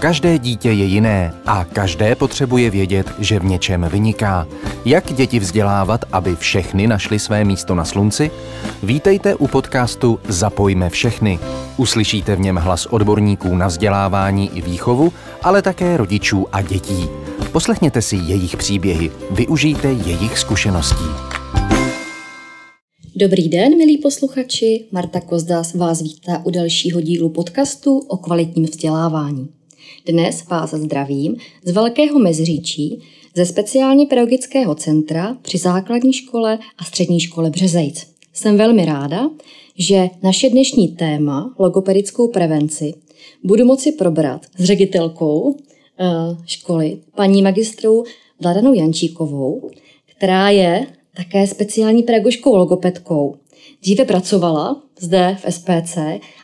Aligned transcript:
Každé 0.00 0.38
dítě 0.38 0.68
je 0.68 0.84
jiné 0.84 1.34
a 1.46 1.64
každé 1.64 2.14
potřebuje 2.14 2.70
vědět, 2.70 3.06
že 3.18 3.38
v 3.38 3.44
něčem 3.44 3.86
vyniká. 3.92 4.46
Jak 4.84 5.12
děti 5.12 5.38
vzdělávat, 5.38 6.04
aby 6.12 6.36
všechny 6.36 6.86
našli 6.86 7.18
své 7.18 7.44
místo 7.44 7.74
na 7.74 7.84
slunci? 7.84 8.30
Vítejte 8.82 9.34
u 9.34 9.46
podcastu 9.46 10.18
Zapojme 10.28 10.90
všechny. 10.90 11.38
Uslyšíte 11.76 12.36
v 12.36 12.40
něm 12.40 12.56
hlas 12.56 12.86
odborníků 12.86 13.54
na 13.54 13.66
vzdělávání 13.66 14.50
i 14.54 14.62
výchovu, 14.62 15.12
ale 15.42 15.62
také 15.62 15.96
rodičů 15.96 16.46
a 16.52 16.62
dětí. 16.62 17.08
Poslechněte 17.52 18.02
si 18.02 18.16
jejich 18.16 18.56
příběhy, 18.56 19.10
využijte 19.30 19.92
jejich 19.92 20.38
zkušeností. 20.38 21.04
Dobrý 23.16 23.48
den, 23.48 23.78
milí 23.78 23.98
posluchači. 23.98 24.84
Marta 24.92 25.20
Kozdas 25.20 25.74
vás 25.74 26.02
vítá 26.02 26.42
u 26.44 26.50
dalšího 26.50 27.00
dílu 27.00 27.28
podcastu 27.28 27.98
o 27.98 28.16
kvalitním 28.16 28.64
vzdělávání. 28.64 29.59
Dnes 30.06 30.48
vás 30.48 30.74
zdravím 30.74 31.36
z 31.64 31.70
Velkého 31.70 32.18
Mezříčí, 32.18 33.02
ze 33.36 33.46
speciálně 33.46 34.06
pedagogického 34.06 34.74
centra 34.74 35.36
při 35.42 35.58
základní 35.58 36.12
škole 36.12 36.58
a 36.78 36.84
střední 36.84 37.20
škole 37.20 37.50
Březejc. 37.50 38.06
Jsem 38.32 38.56
velmi 38.56 38.84
ráda, 38.84 39.30
že 39.78 40.08
naše 40.22 40.50
dnešní 40.50 40.88
téma, 40.88 41.54
logopedickou 41.58 42.28
prevenci, 42.28 42.94
budu 43.44 43.64
moci 43.64 43.92
probrat 43.92 44.46
s 44.58 44.64
ředitelkou 44.64 45.56
eh, 46.00 46.06
školy, 46.46 46.98
paní 47.14 47.42
magistrou 47.42 48.04
Vladanou 48.40 48.74
Jančíkovou, 48.74 49.70
která 50.16 50.50
je 50.50 50.86
také 51.16 51.46
speciální 51.46 52.02
pedagožkou 52.02 52.56
logopedkou. 52.56 53.34
Dříve 53.82 54.04
pracovala 54.04 54.82
zde 54.98 55.36
v 55.44 55.52
SPC 55.52 55.96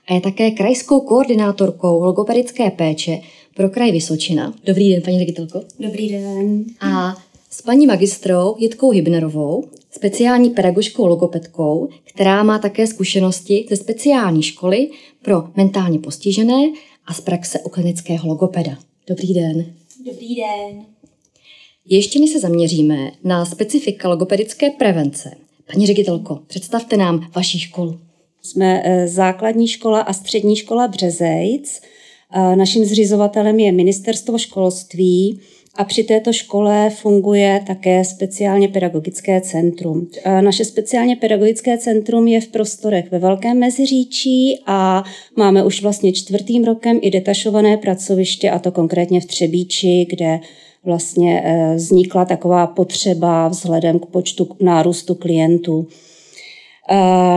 a 0.08 0.14
je 0.14 0.20
také 0.20 0.50
krajskou 0.50 1.00
koordinátorkou 1.00 2.04
logopedické 2.04 2.70
péče 2.70 3.18
pro 3.56 3.70
kraj 3.70 3.92
Vysočina. 3.92 4.54
Dobrý 4.64 4.90
den, 4.92 5.02
paní 5.02 5.18
ředitelko. 5.18 5.62
Dobrý 5.80 6.08
den. 6.08 6.64
A 6.80 7.16
s 7.50 7.62
paní 7.62 7.86
magistrou 7.86 8.56
Jitkou 8.58 8.90
Hybnerovou, 8.90 9.64
speciální 9.90 10.50
pedagožkou 10.50 11.06
logopedkou, 11.06 11.88
která 12.04 12.42
má 12.42 12.58
také 12.58 12.86
zkušenosti 12.86 13.66
ze 13.68 13.76
speciální 13.76 14.42
školy 14.42 14.90
pro 15.22 15.44
mentálně 15.56 15.98
postižené 15.98 16.62
a 17.06 17.14
z 17.14 17.20
praxe 17.20 17.60
u 17.60 17.68
klinického 17.68 18.28
logopeda. 18.28 18.78
Dobrý 19.08 19.34
den. 19.34 19.66
Dobrý 20.06 20.34
den. 20.34 20.84
Ještě 21.86 22.18
my 22.18 22.28
se 22.28 22.40
zaměříme 22.40 23.10
na 23.24 23.44
specifika 23.44 24.08
logopedické 24.08 24.70
prevence. 24.70 25.30
Paní 25.72 25.86
ředitelko, 25.86 26.40
představte 26.46 26.96
nám 26.96 27.30
vaši 27.36 27.58
školu. 27.58 28.00
Jsme 28.42 28.82
eh, 28.84 29.08
základní 29.08 29.68
škola 29.68 30.00
a 30.00 30.12
střední 30.12 30.56
škola 30.56 30.88
Březejc. 30.88 31.80
Naším 32.54 32.84
zřizovatelem 32.84 33.58
je 33.58 33.72
Ministerstvo 33.72 34.38
školství 34.38 35.40
a 35.74 35.84
při 35.84 36.04
této 36.04 36.32
škole 36.32 36.90
funguje 36.90 37.64
také 37.66 38.04
speciálně 38.04 38.68
pedagogické 38.68 39.40
centrum. 39.40 40.08
Naše 40.40 40.64
speciálně 40.64 41.16
pedagogické 41.16 41.78
centrum 41.78 42.28
je 42.28 42.40
v 42.40 42.48
prostorech 42.48 43.10
ve 43.10 43.18
Velkém 43.18 43.58
Meziříčí 43.58 44.62
a 44.66 45.04
máme 45.36 45.64
už 45.64 45.82
vlastně 45.82 46.12
čtvrtým 46.12 46.64
rokem 46.64 46.98
i 47.02 47.10
detašované 47.10 47.76
pracoviště, 47.76 48.50
a 48.50 48.58
to 48.58 48.72
konkrétně 48.72 49.20
v 49.20 49.24
Třebíči, 49.26 50.06
kde 50.10 50.40
vlastně 50.84 51.42
eh, 51.44 51.74
vznikla 51.74 52.24
taková 52.24 52.66
potřeba 52.66 53.48
vzhledem 53.48 53.98
k 53.98 54.06
počtu 54.06 54.48
nárůstu 54.60 55.14
klientů. 55.14 55.86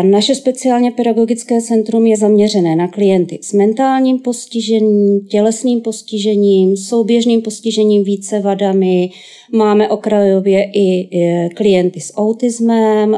Naše 0.01 0.35
speciálně 0.35 0.91
pedagogické 0.91 1.61
centrum 1.61 2.07
je 2.07 2.17
zaměřené 2.17 2.75
na 2.75 2.87
klienty 2.87 3.39
s 3.41 3.53
mentálním 3.53 4.19
postižením, 4.19 5.27
tělesným 5.27 5.81
postižením, 5.81 6.77
souběžným 6.77 7.41
postižením 7.41 8.03
více 8.03 8.39
vadami. 8.39 9.09
Máme 9.51 9.89
okrajově 9.89 10.71
i 10.73 11.09
klienty 11.55 12.01
s 12.01 12.13
autismem, 12.15 13.17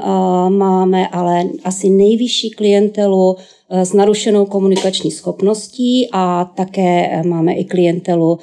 máme 0.49 1.07
ale 1.07 1.43
asi 1.63 1.89
nejvyšší 1.89 2.49
klientelu 2.49 3.35
s 3.69 3.93
narušenou 3.93 4.45
komunikační 4.45 5.11
schopností 5.11 6.09
a 6.11 6.45
také 6.45 7.21
máme 7.23 7.53
i 7.53 7.65
klientelu 7.65 8.39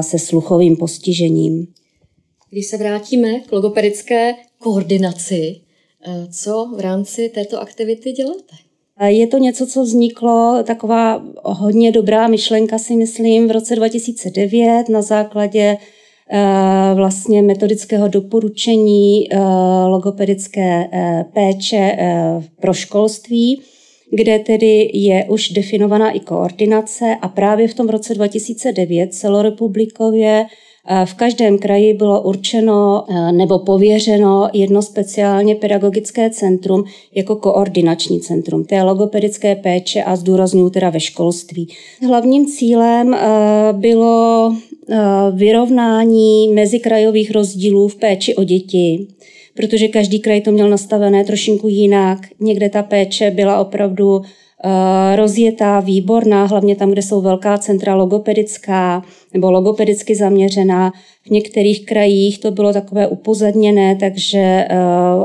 se 0.00 0.18
sluchovým 0.18 0.76
postižením. 0.76 1.66
Když 2.50 2.66
se 2.66 2.76
vrátíme 2.76 3.40
k 3.40 3.52
logopedické 3.52 4.34
koordinaci, 4.58 5.56
Eh, 5.56 5.63
co 6.30 6.70
v 6.76 6.80
rámci 6.80 7.28
této 7.28 7.60
aktivity 7.60 8.12
děláte? 8.12 8.56
Je 9.06 9.26
to 9.26 9.38
něco, 9.38 9.66
co 9.66 9.82
vzniklo, 9.82 10.62
taková 10.66 11.24
hodně 11.44 11.92
dobrá 11.92 12.28
myšlenka, 12.28 12.78
si 12.78 12.96
myslím, 12.96 13.48
v 13.48 13.50
roce 13.50 13.76
2009 13.76 14.88
na 14.88 15.02
základě 15.02 15.76
eh, 16.30 16.94
vlastně 16.94 17.42
metodického 17.42 18.08
doporučení 18.08 19.32
eh, 19.32 19.38
logopedické 19.86 20.88
péče 21.32 21.96
pro 22.60 22.72
školství, 22.72 23.62
kde 24.12 24.38
tedy 24.38 24.90
je 24.94 25.24
už 25.28 25.48
definovaná 25.48 26.10
i 26.10 26.20
koordinace 26.20 27.16
a 27.22 27.28
právě 27.28 27.68
v 27.68 27.74
tom 27.74 27.88
roce 27.88 28.14
2009 28.14 29.14
celorepublikově 29.14 30.46
v 31.04 31.14
každém 31.14 31.58
kraji 31.58 31.94
bylo 31.94 32.22
určeno 32.22 33.04
eh, 33.08 33.32
nebo 33.32 33.58
pověřeno 33.58 34.48
jedno 34.52 34.82
speciálně 34.82 35.54
pedagogické 35.54 36.30
centrum 36.30 36.84
jako 37.14 37.36
koordinační 37.36 38.20
centrum 38.20 38.64
té 38.64 38.82
logopedické 38.82 39.56
péče 39.56 40.02
a 40.02 40.16
zdůraznuju 40.16 40.70
teda 40.70 40.90
ve 40.90 41.00
školství. 41.00 41.68
Hlavním 42.06 42.46
cílem 42.46 43.14
eh, 43.14 43.18
bylo 43.72 44.54
eh, 44.90 44.96
vyrovnání 45.32 46.48
mezikrajových 46.48 47.30
rozdílů 47.30 47.88
v 47.88 47.96
péči 47.96 48.34
o 48.34 48.44
děti, 48.44 49.06
protože 49.54 49.88
každý 49.88 50.20
kraj 50.20 50.40
to 50.40 50.52
měl 50.52 50.70
nastavené 50.70 51.24
trošinku 51.24 51.68
jinak. 51.68 52.18
Někde 52.40 52.68
ta 52.68 52.82
péče 52.82 53.30
byla 53.30 53.58
opravdu 53.58 54.22
Eh, 54.22 54.43
rozjetá, 55.16 55.80
výborná, 55.80 56.44
hlavně 56.44 56.76
tam, 56.76 56.90
kde 56.90 57.02
jsou 57.02 57.20
velká 57.20 57.58
centra 57.58 57.94
logopedická 57.94 59.02
nebo 59.34 59.50
logopedicky 59.50 60.14
zaměřená. 60.14 60.92
V 61.26 61.30
některých 61.30 61.86
krajích 61.86 62.38
to 62.38 62.50
bylo 62.50 62.72
takové 62.72 63.08
upozadněné, 63.08 63.96
takže 63.96 64.38
eh, 64.38 64.66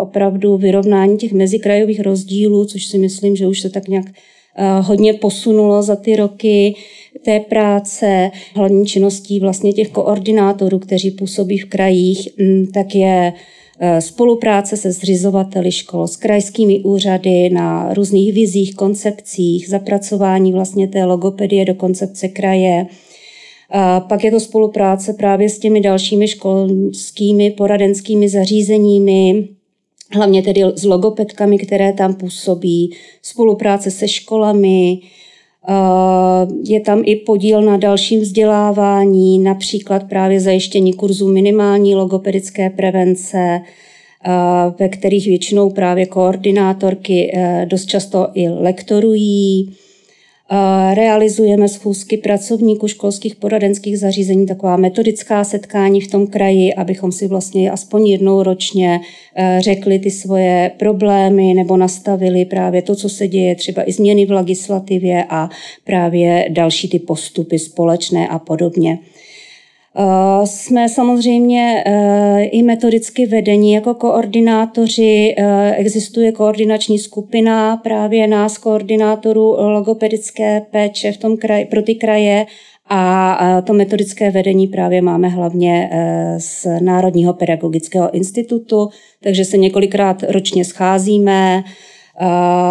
opravdu 0.01 0.57
vyrovnání 0.57 1.17
těch 1.17 1.33
mezikrajových 1.33 1.99
rozdílů, 1.99 2.65
což 2.65 2.85
si 2.85 2.97
myslím, 2.97 3.35
že 3.35 3.47
už 3.47 3.61
se 3.61 3.69
tak 3.69 3.87
nějak 3.87 4.05
eh, 4.07 4.81
hodně 4.81 5.13
posunulo 5.13 5.83
za 5.83 5.95
ty 5.95 6.15
roky 6.15 6.75
té 7.25 7.39
práce, 7.39 8.31
hlavní 8.55 8.85
činností 8.85 9.39
vlastně 9.39 9.73
těch 9.73 9.89
koordinátorů, 9.89 10.79
kteří 10.79 11.11
působí 11.11 11.57
v 11.57 11.65
krajích, 11.65 12.29
mm, 12.37 12.65
tak 12.73 12.95
je 12.95 13.33
Eh, 13.33 13.58
spolupráce 13.99 14.77
se 14.77 14.91
zřizovateli 14.91 15.71
škol, 15.71 16.07
s 16.07 16.15
krajskými 16.15 16.79
úřady 16.79 17.49
na 17.49 17.93
různých 17.93 18.33
vizích, 18.33 18.75
koncepcích, 18.75 19.69
zapracování 19.69 20.53
vlastně 20.53 20.87
té 20.87 21.05
logopedie 21.05 21.65
do 21.65 21.75
koncepce 21.75 22.27
kraje. 22.27 22.85
A 23.69 23.99
pak 23.99 24.23
je 24.23 24.31
to 24.31 24.39
spolupráce 24.39 25.13
právě 25.13 25.49
s 25.49 25.59
těmi 25.59 25.81
dalšími 25.81 26.27
školskými 26.27 27.51
poradenskými 27.51 28.29
zařízeními, 28.29 29.47
hlavně 30.11 30.41
tedy 30.41 30.63
s 30.75 30.83
logopedkami, 30.83 31.57
které 31.57 31.93
tam 31.93 32.13
působí, 32.13 32.95
spolupráce 33.21 33.91
se 33.91 34.07
školami, 34.07 34.99
je 36.65 36.81
tam 36.81 37.01
i 37.05 37.15
podíl 37.15 37.61
na 37.61 37.77
dalším 37.77 38.21
vzdělávání, 38.21 39.39
například 39.39 40.03
právě 40.09 40.39
zajištění 40.39 40.93
kurzů 40.93 41.33
minimální 41.33 41.95
logopedické 41.95 42.69
prevence, 42.69 43.61
ve 44.79 44.89
kterých 44.89 45.27
většinou 45.27 45.69
právě 45.69 46.05
koordinátorky 46.05 47.31
e, 47.33 47.65
dost 47.65 47.85
často 47.85 48.27
i 48.33 48.49
lektorují. 48.49 49.75
Realizujeme 50.93 51.67
schůzky 51.67 52.17
pracovníků 52.17 52.87
školských 52.87 53.35
poradenských 53.35 53.99
zařízení, 53.99 54.45
taková 54.45 54.77
metodická 54.77 55.43
setkání 55.43 56.01
v 56.01 56.11
tom 56.11 56.27
kraji, 56.27 56.73
abychom 56.73 57.11
si 57.11 57.27
vlastně 57.27 57.71
aspoň 57.71 58.07
jednou 58.07 58.43
ročně 58.43 58.99
eh, 59.35 59.57
řekli 59.61 59.99
ty 59.99 60.11
svoje 60.11 60.71
problémy 60.79 61.53
nebo 61.53 61.77
nastavili 61.77 62.45
právě 62.45 62.81
to, 62.81 62.95
co 62.95 63.09
se 63.09 63.27
děje, 63.27 63.55
třeba 63.55 63.89
i 63.89 63.91
změny 63.91 64.25
v 64.25 64.31
legislativě 64.31 65.25
a 65.29 65.49
právě 65.83 66.45
další 66.49 66.89
ty 66.89 66.99
postupy 66.99 67.59
společné 67.59 68.27
a 68.27 68.39
podobně. 68.39 68.99
Eh, 69.99 70.47
jsme 70.47 70.89
samozřejmě 70.89 71.83
eh, 71.85 72.43
i 72.43 72.63
metodicky 72.63 73.25
vedení 73.25 73.71
jako 73.73 73.93
koordinátoři. 73.93 75.35
Eh, 75.37 75.75
existuje 75.75 76.31
koordinační 76.31 76.99
skupina 76.99 77.77
právě 77.77 78.27
nás, 78.27 78.57
koordinátorů 78.57 79.55
logopedické 79.59 80.61
péče 80.71 81.11
v 81.11 81.17
tom 81.17 81.37
kraji, 81.37 81.65
pro 81.65 81.81
ty 81.81 81.95
kraje. 81.95 82.45
A 82.91 83.61
to 83.61 83.73
metodické 83.73 84.31
vedení 84.31 84.67
právě 84.67 85.01
máme 85.01 85.27
hlavně 85.29 85.89
z 86.37 86.67
Národního 86.81 87.33
pedagogického 87.33 88.11
institutu, 88.11 88.89
takže 89.23 89.45
se 89.45 89.57
několikrát 89.57 90.23
ročně 90.29 90.65
scházíme, 90.65 91.63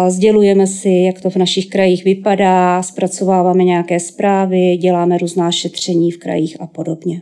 Sdělujeme 0.07 0.67
si, 0.67 0.89
jak 0.89 1.21
to 1.21 1.29
v 1.29 1.35
našich 1.35 1.69
krajích 1.69 2.03
vypadá, 2.03 2.83
zpracováváme 2.83 3.63
nějaké 3.63 3.99
zprávy, 3.99 4.77
děláme 4.77 5.17
různá 5.17 5.51
šetření 5.51 6.11
v 6.11 6.17
krajích 6.17 6.61
a 6.61 6.67
podobně. 6.67 7.21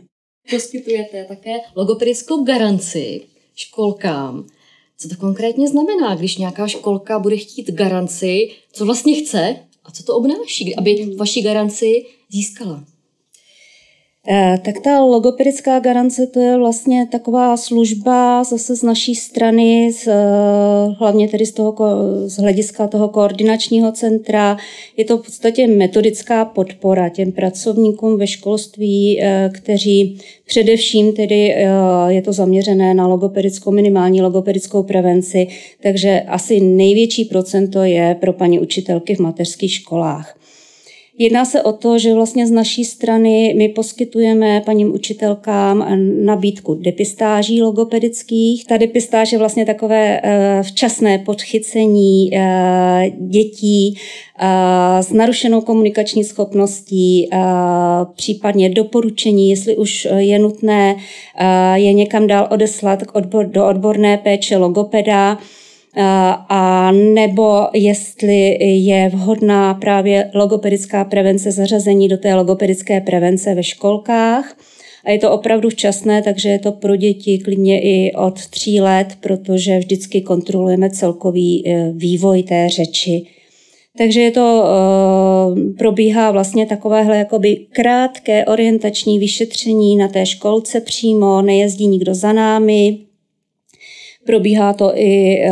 Poskytujete 0.50 1.24
také 1.24 1.56
logopedickou 1.76 2.44
garanci 2.44 3.20
školkám. 3.54 4.46
Co 4.98 5.08
to 5.08 5.16
konkrétně 5.16 5.68
znamená, 5.68 6.14
když 6.14 6.36
nějaká 6.36 6.68
školka 6.68 7.18
bude 7.18 7.36
chtít 7.36 7.70
garanci, 7.70 8.48
co 8.72 8.86
vlastně 8.86 9.14
chce 9.14 9.56
a 9.84 9.90
co 9.90 10.02
to 10.02 10.16
obnáší, 10.16 10.76
aby 10.76 11.14
vaši 11.16 11.42
garanci 11.42 12.06
získala? 12.32 12.84
Eh, 14.26 14.58
tak 14.64 14.80
ta 14.80 15.00
logopedická 15.00 15.80
garance 15.80 16.26
to 16.26 16.40
je 16.40 16.58
vlastně 16.58 17.06
taková 17.12 17.56
služba 17.56 18.44
zase 18.44 18.76
z 18.76 18.82
naší 18.82 19.14
strany, 19.14 19.92
z, 19.92 20.06
eh, 20.06 20.14
hlavně 20.98 21.28
tedy 21.28 21.46
z, 21.46 21.52
toho, 21.52 21.74
z 22.26 22.36
hlediska 22.36 22.88
toho 22.88 23.08
koordinačního 23.08 23.92
centra. 23.92 24.56
Je 24.96 25.04
to 25.04 25.18
v 25.18 25.24
podstatě 25.24 25.66
metodická 25.66 26.44
podpora 26.44 27.08
těm 27.08 27.32
pracovníkům 27.32 28.18
ve 28.18 28.26
školství, 28.26 29.20
eh, 29.22 29.50
kteří 29.54 30.18
především 30.46 31.12
tedy 31.12 31.54
je 32.08 32.22
to 32.22 32.32
zaměřené 32.32 32.94
na 32.94 33.06
logopedickou, 33.06 33.70
minimální 33.70 34.22
logopedickou 34.22 34.82
prevenci, 34.82 35.46
takže 35.82 36.20
asi 36.20 36.60
největší 36.60 37.24
procento 37.24 37.82
je 37.82 38.16
pro 38.20 38.32
paní 38.32 38.60
učitelky 38.60 39.14
v 39.14 39.20
mateřských 39.20 39.72
školách. 39.72 40.37
Jedná 41.20 41.44
se 41.44 41.62
o 41.62 41.72
to, 41.72 41.98
že 41.98 42.14
vlastně 42.14 42.46
z 42.46 42.50
naší 42.50 42.84
strany 42.84 43.54
my 43.56 43.68
poskytujeme 43.68 44.60
paním 44.60 44.94
učitelkám 44.94 45.98
nabídku 46.24 46.74
depistáží 46.74 47.62
logopedických. 47.62 48.66
Ta 48.66 48.76
depistáž 48.76 49.32
je 49.32 49.38
vlastně 49.38 49.66
takové 49.66 50.20
eh, 50.22 50.62
včasné 50.62 51.18
podchycení 51.18 52.30
eh, 52.32 53.10
dětí 53.18 53.98
eh, 54.40 55.02
s 55.02 55.12
narušenou 55.12 55.60
komunikační 55.60 56.24
schopností, 56.24 57.30
případně 58.16 58.70
doporučení, 58.70 59.50
jestli 59.50 59.76
už 59.76 60.08
je 60.16 60.38
nutné 60.38 60.96
je 61.74 61.92
někam 61.92 62.26
dál 62.26 62.48
odeslat 62.50 63.02
do 63.46 63.66
odborné 63.66 64.18
péče 64.18 64.56
logopeda, 64.56 65.38
a 66.48 66.92
nebo 66.92 67.66
jestli 67.74 68.64
je 68.84 69.08
vhodná 69.08 69.74
právě 69.74 70.30
logopedická 70.34 71.04
prevence, 71.04 71.52
zařazení 71.52 72.08
do 72.08 72.16
té 72.16 72.34
logopedické 72.34 73.00
prevence 73.00 73.54
ve 73.54 73.62
školkách. 73.62 74.56
A 75.04 75.10
je 75.10 75.18
to 75.18 75.32
opravdu 75.32 75.70
včasné, 75.70 76.22
takže 76.22 76.48
je 76.48 76.58
to 76.58 76.72
pro 76.72 76.96
děti 76.96 77.38
klidně 77.38 77.80
i 77.80 78.12
od 78.12 78.46
tří 78.46 78.80
let, 78.80 79.06
protože 79.20 79.78
vždycky 79.78 80.20
kontrolujeme 80.20 80.90
celkový 80.90 81.68
e, 81.68 81.92
vývoj 81.92 82.42
té 82.42 82.68
řeči. 82.68 83.26
Takže 83.98 84.20
je 84.20 84.30
to, 84.30 84.64
e, 84.64 85.72
probíhá 85.72 86.30
vlastně 86.30 86.66
takovéhle 86.66 87.16
jakoby 87.16 87.56
krátké 87.56 88.44
orientační 88.44 89.18
vyšetření 89.18 89.96
na 89.96 90.08
té 90.08 90.26
školce 90.26 90.80
přímo, 90.80 91.42
nejezdí 91.42 91.86
nikdo 91.86 92.14
za 92.14 92.32
námi, 92.32 92.98
Probíhá 94.28 94.72
to 94.72 94.92
i 94.94 95.40
eh, 95.42 95.50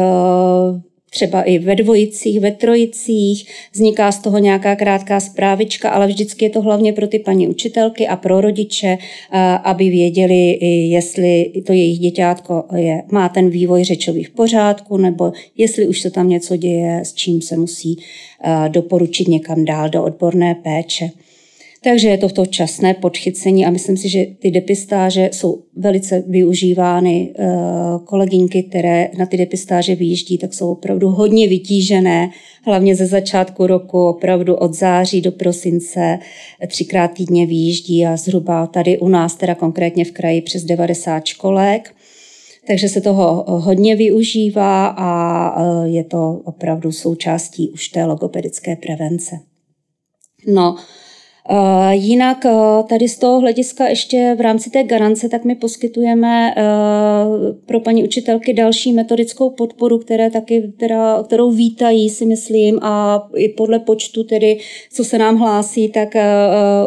třeba 1.11 1.43
i 1.43 1.59
ve 1.59 1.75
dvojicích, 1.75 2.41
ve 2.41 2.51
trojicích, 2.51 3.49
vzniká 3.73 4.13
z 4.13 4.19
toho 4.19 4.39
nějaká 4.39 4.77
krátká 4.77 5.21
zprávička, 5.21 5.91
ale 5.91 6.07
vždycky 6.07 6.45
je 6.45 6.51
to 6.51 6.61
hlavně 6.61 6.93
pro 6.93 7.07
ty 7.07 7.19
paní 7.19 7.49
učitelky 7.49 8.09
a 8.09 8.17
pro 8.17 8.41
rodiče, 8.41 8.99
eh, 8.99 9.39
aby 9.65 9.91
věděli, 9.91 10.59
jestli 10.91 11.53
to 11.67 11.73
jejich 11.73 11.99
děťátko 11.99 12.65
je, 12.77 13.03
má 13.13 13.29
ten 13.29 13.51
vývoj 13.51 13.85
řečový 13.85 14.25
v 14.25 14.31
pořádku, 14.31 14.97
nebo 14.97 15.33
jestli 15.57 15.87
už 15.87 16.01
se 16.01 16.11
tam 16.11 16.29
něco 16.29 16.57
děje, 16.57 17.01
s 17.05 17.15
čím 17.15 17.43
se 17.43 17.57
musí 17.57 17.97
eh, 18.45 18.69
doporučit 18.69 19.29
někam 19.29 19.65
dál 19.65 19.89
do 19.89 20.05
odborné 20.05 20.55
péče. 20.55 21.11
Takže 21.83 22.09
je 22.09 22.19
to 22.19 22.29
to 22.29 22.47
časné 22.47 22.95
podchycení 22.95 23.67
a 23.67 23.71
myslím 23.71 23.97
si, 23.97 24.09
že 24.09 24.27
ty 24.39 24.51
depistáže 24.51 25.31
jsou 25.33 25.63
velice 25.77 26.25
využívány. 26.27 27.35
Eh, 27.39 27.47
kolegynky, 28.05 28.63
které 28.63 29.11
na 29.19 29.27
ty 29.27 29.37
depistáže 29.37 29.95
vyjíždí, 29.95 30.39
tak 30.39 30.55
jsou 30.55 30.73
opravdu 30.73 31.09
hodně 31.09 31.49
vytížené, 31.49 32.31
hlavně 32.65 32.97
ze 32.97 33.07
začátku 33.07 33.67
roku, 33.67 34.07
opravdu 34.07 34.55
od 34.55 34.75
září 34.75 35.21
do 35.21 35.33
prosince 35.33 36.19
třikrát 36.67 37.09
týdně 37.09 37.47
vyjíždí 37.47 38.07
a 38.07 38.17
zhruba 38.17 38.67
tady 38.67 38.99
u 38.99 39.09
nás, 39.09 39.35
teda 39.35 39.55
konkrétně 39.55 40.05
v 40.05 40.11
kraji, 40.11 40.43
přes 40.43 40.65
90 40.65 41.25
školek. 41.25 41.95
Takže 42.67 42.89
se 42.89 43.01
toho 43.01 43.45
hodně 43.49 43.97
využívá 43.97 44.87
a 44.87 45.51
eh, 45.63 45.89
je 45.89 46.05
to 46.05 46.41
opravdu 46.45 46.93
součástí 46.93 47.71
už 47.71 47.89
té 47.89 48.05
logopedické 48.05 48.77
prevence. 48.77 49.39
No, 50.47 50.77
Eh, 50.79 51.06
jinak 51.91 52.47
eh, 52.47 52.51
tady 52.89 53.09
z 53.09 53.19
toho 53.19 53.41
hlediska 53.41 53.89
ještě 53.89 54.35
v 54.39 54.41
rámci 54.41 54.71
té 54.71 54.85
garance, 54.85 55.29
tak 55.29 55.45
my 55.45 55.55
poskytujeme 55.55 56.55
eh, 56.57 56.63
pro 57.67 57.81
paní 57.81 58.05
učitelky 58.05 58.53
další 58.53 58.93
metodickou 58.93 59.51
podporu, 59.51 59.99
které 59.99 60.31
taky, 60.31 60.73
která, 60.77 61.23
kterou 61.23 61.51
vítají, 61.51 62.11
si 62.11 62.27
myslím, 62.27 62.79
a 62.83 63.23
i 63.37 63.49
podle 63.49 63.79
počtu 63.79 64.25
tedy, 64.25 64.59
co 64.93 65.05
se 65.05 65.19
nám 65.19 65.37
hlásí, 65.37 65.89
tak 65.89 66.09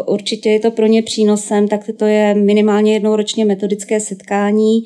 určitě 0.08 0.50
je 0.50 0.60
to 0.60 0.72
pro 0.72 0.86
ně 0.86 1.04
přínosem, 1.04 1.68
tak 1.68 1.90
to 1.98 2.06
je 2.06 2.34
minimálně 2.36 2.94
jednou 2.94 3.16
ročně 3.16 3.46
metodické 3.46 4.00
setkání, 4.00 4.84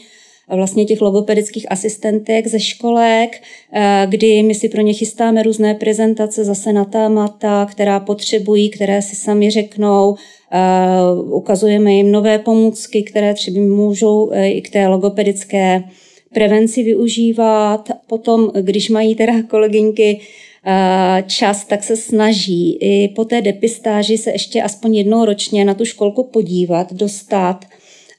vlastně 0.56 0.86
těch 0.86 1.02
logopedických 1.02 1.72
asistentek 1.72 2.48
ze 2.48 2.60
školek, 2.60 3.42
eh, 3.74 4.08
kdy 4.10 4.44
my 4.44 4.56
si 4.56 4.70
pro 4.70 4.82
ně 4.82 4.94
chystáme 4.94 5.44
různé 5.44 5.76
prezentace 5.76 6.44
zase 6.44 6.74
na 6.74 6.86
témata, 6.86 7.68
která 7.72 8.00
potřebují, 8.00 8.70
které 8.70 9.02
si 9.02 9.16
sami 9.16 9.52
řeknou, 9.52 10.16
eh, 10.52 10.60
ukazujeme 11.26 11.94
jim 11.94 12.12
nové 12.12 12.40
pomůcky, 12.40 13.04
které 13.04 13.34
třeba 13.34 13.60
můžou 13.60 14.32
eh, 14.32 14.50
i 14.50 14.62
k 14.62 14.70
té 14.70 14.88
logopedické 14.88 15.84
prevenci 16.34 16.84
využívat. 16.84 17.92
Potom, 18.08 18.52
když 18.62 18.90
mají 18.90 19.16
teda 19.16 19.34
kolegyňky 19.44 20.20
čas, 21.28 21.66
tak 21.66 21.84
se 21.84 21.98
snaží 21.98 22.78
i 22.82 23.08
po 23.08 23.26
té 23.26 23.42
depistáži 23.42 24.18
se 24.18 24.32
ještě 24.32 24.62
aspoň 24.62 24.96
jednou 24.96 25.26
ročně 25.26 25.66
na 25.66 25.74
tu 25.74 25.86
školku 25.86 26.24
podívat, 26.24 26.94
dostat 26.94 27.66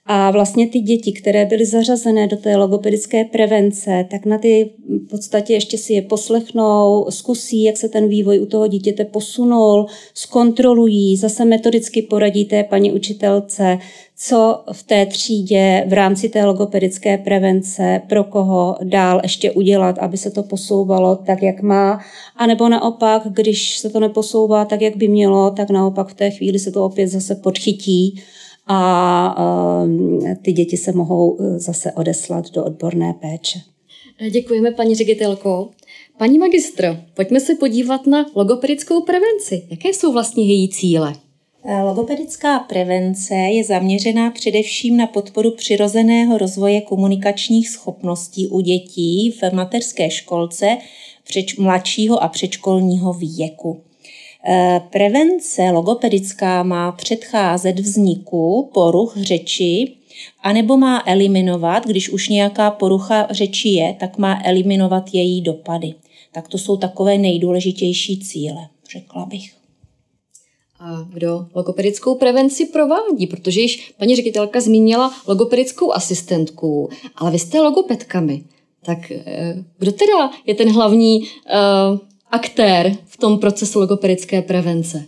a 0.07 0.31
vlastně 0.31 0.69
ty 0.69 0.81
děti, 0.81 1.13
které 1.13 1.45
byly 1.45 1.67
zařazené 1.67 2.27
do 2.27 2.37
té 2.37 2.57
logopedické 2.57 3.25
prevence, 3.25 4.07
tak 4.11 4.27
na 4.27 4.39
ty 4.39 4.71
v 4.89 5.09
podstatě 5.11 5.53
ještě 5.53 5.79
si 5.79 5.93
je 5.93 6.03
poslechnou, 6.03 7.07
zkusí, 7.11 7.63
jak 7.63 7.77
se 7.77 7.89
ten 7.89 8.09
vývoj 8.09 8.41
u 8.41 8.47
toho 8.47 8.67
dítěte 8.67 9.05
posunul, 9.05 9.87
zkontrolují, 10.15 11.17
zase 11.17 11.45
metodicky 11.45 12.03
poradí 12.03 12.45
té 12.45 12.65
paní 12.65 12.93
učitelce, 12.93 13.79
co 14.17 14.65
v 14.73 14.83
té 14.83 15.07
třídě 15.07 15.85
v 15.89 15.93
rámci 15.93 16.29
té 16.29 16.45
logopedické 16.45 17.19
prevence, 17.19 18.03
pro 18.09 18.25
koho 18.25 18.77
dál 18.83 19.21
ještě 19.23 19.53
udělat, 19.53 19.99
aby 19.99 20.17
se 20.17 20.31
to 20.31 20.43
posouvalo 20.43 21.17
tak, 21.17 21.43
jak 21.43 21.63
má. 21.63 22.01
A 22.37 22.47
nebo 22.47 22.69
naopak, 22.69 23.23
když 23.31 23.79
se 23.79 23.91
to 23.91 24.01
neposouvá 24.01 24.65
tak, 24.65 24.81
jak 24.81 24.97
by 24.97 25.09
mělo, 25.09 25.51
tak 25.51 25.71
naopak 25.71 26.09
v 26.09 26.15
té 26.15 26.31
chvíli 26.31 26.59
se 26.59 26.71
to 26.71 26.85
opět 26.85 27.09
zase 27.09 27.35
podchytí 27.35 28.23
a 28.67 29.83
ehm, 29.85 30.37
ty 30.43 30.53
děti 30.53 30.77
se 30.77 30.93
mohou 30.93 31.39
e, 31.41 31.59
zase 31.59 31.93
odeslat 31.93 32.51
do 32.51 32.65
odborné 32.65 33.15
péče. 33.21 33.59
Děkujeme, 34.31 34.71
paní 34.71 34.95
ředitelko. 34.95 35.71
Paní 36.19 36.39
magistro, 36.39 36.89
pojďme 37.15 37.41
se 37.41 37.55
podívat 37.55 38.07
na 38.07 38.27
logopedickou 38.35 39.03
prevenci. 39.03 39.67
Jaké 39.71 39.89
jsou 39.89 40.13
vlastně 40.13 40.45
její 40.45 40.69
cíle? 40.69 41.15
E, 41.65 41.83
logopedická 41.83 42.59
prevence 42.59 43.35
je 43.35 43.65
zaměřená 43.65 44.31
především 44.31 44.97
na 44.97 45.07
podporu 45.07 45.51
přirozeného 45.51 46.39
rozvoje 46.39 46.81
komunikačních 46.81 47.69
schopností 47.69 48.49
u 48.49 48.61
dětí 48.61 49.31
v 49.31 49.53
mateřské 49.53 50.11
školce 50.11 50.77
mladšího 51.59 52.23
a 52.23 52.29
předškolního 52.29 53.13
věku. 53.13 53.81
Eh, 54.47 54.81
prevence 54.91 55.71
logopedická 55.71 56.63
má 56.63 56.93
předcházet 56.93 57.79
vzniku 57.79 58.71
poruch 58.75 59.17
řeči, 59.17 59.97
anebo 60.43 60.77
má 60.77 61.03
eliminovat, 61.07 61.87
když 61.87 62.09
už 62.09 62.29
nějaká 62.29 62.71
porucha 62.71 63.27
řeči 63.31 63.69
je, 63.69 63.97
tak 64.01 64.19
má 64.19 64.41
eliminovat 64.45 65.05
její 65.13 65.41
dopady. 65.41 65.95
Tak 66.33 66.49
to 66.49 66.59
jsou 66.59 66.77
takové 66.77 67.19
nejdůležitější 67.19 68.21
cíle, 68.21 68.69
řekla 68.93 69.27
bych. 69.27 69.55
A 70.81 71.09
kdo 71.13 71.47
logopedickou 71.55 72.15
prevenci 72.15 72.67
provádí? 72.67 73.27
Protože 73.27 73.61
již 73.61 73.93
paní 73.99 74.17
ředitelka 74.17 74.61
zmínila 74.61 75.15
logopedickou 75.27 75.93
asistentku, 75.93 76.89
ale 77.17 77.31
vy 77.31 77.39
jste 77.39 77.61
logopedkami. 77.61 78.45
Tak 78.85 79.11
eh, 79.11 79.65
kdo 79.79 79.93
teda 79.93 80.31
je 80.47 80.55
ten 80.55 80.73
hlavní 80.73 81.21
uh, 81.21 81.99
aktér 82.35 82.99
v 83.07 83.17
tom 83.17 83.39
procesu 83.39 83.81
logopedické 83.81 84.43
prevence? 84.43 85.05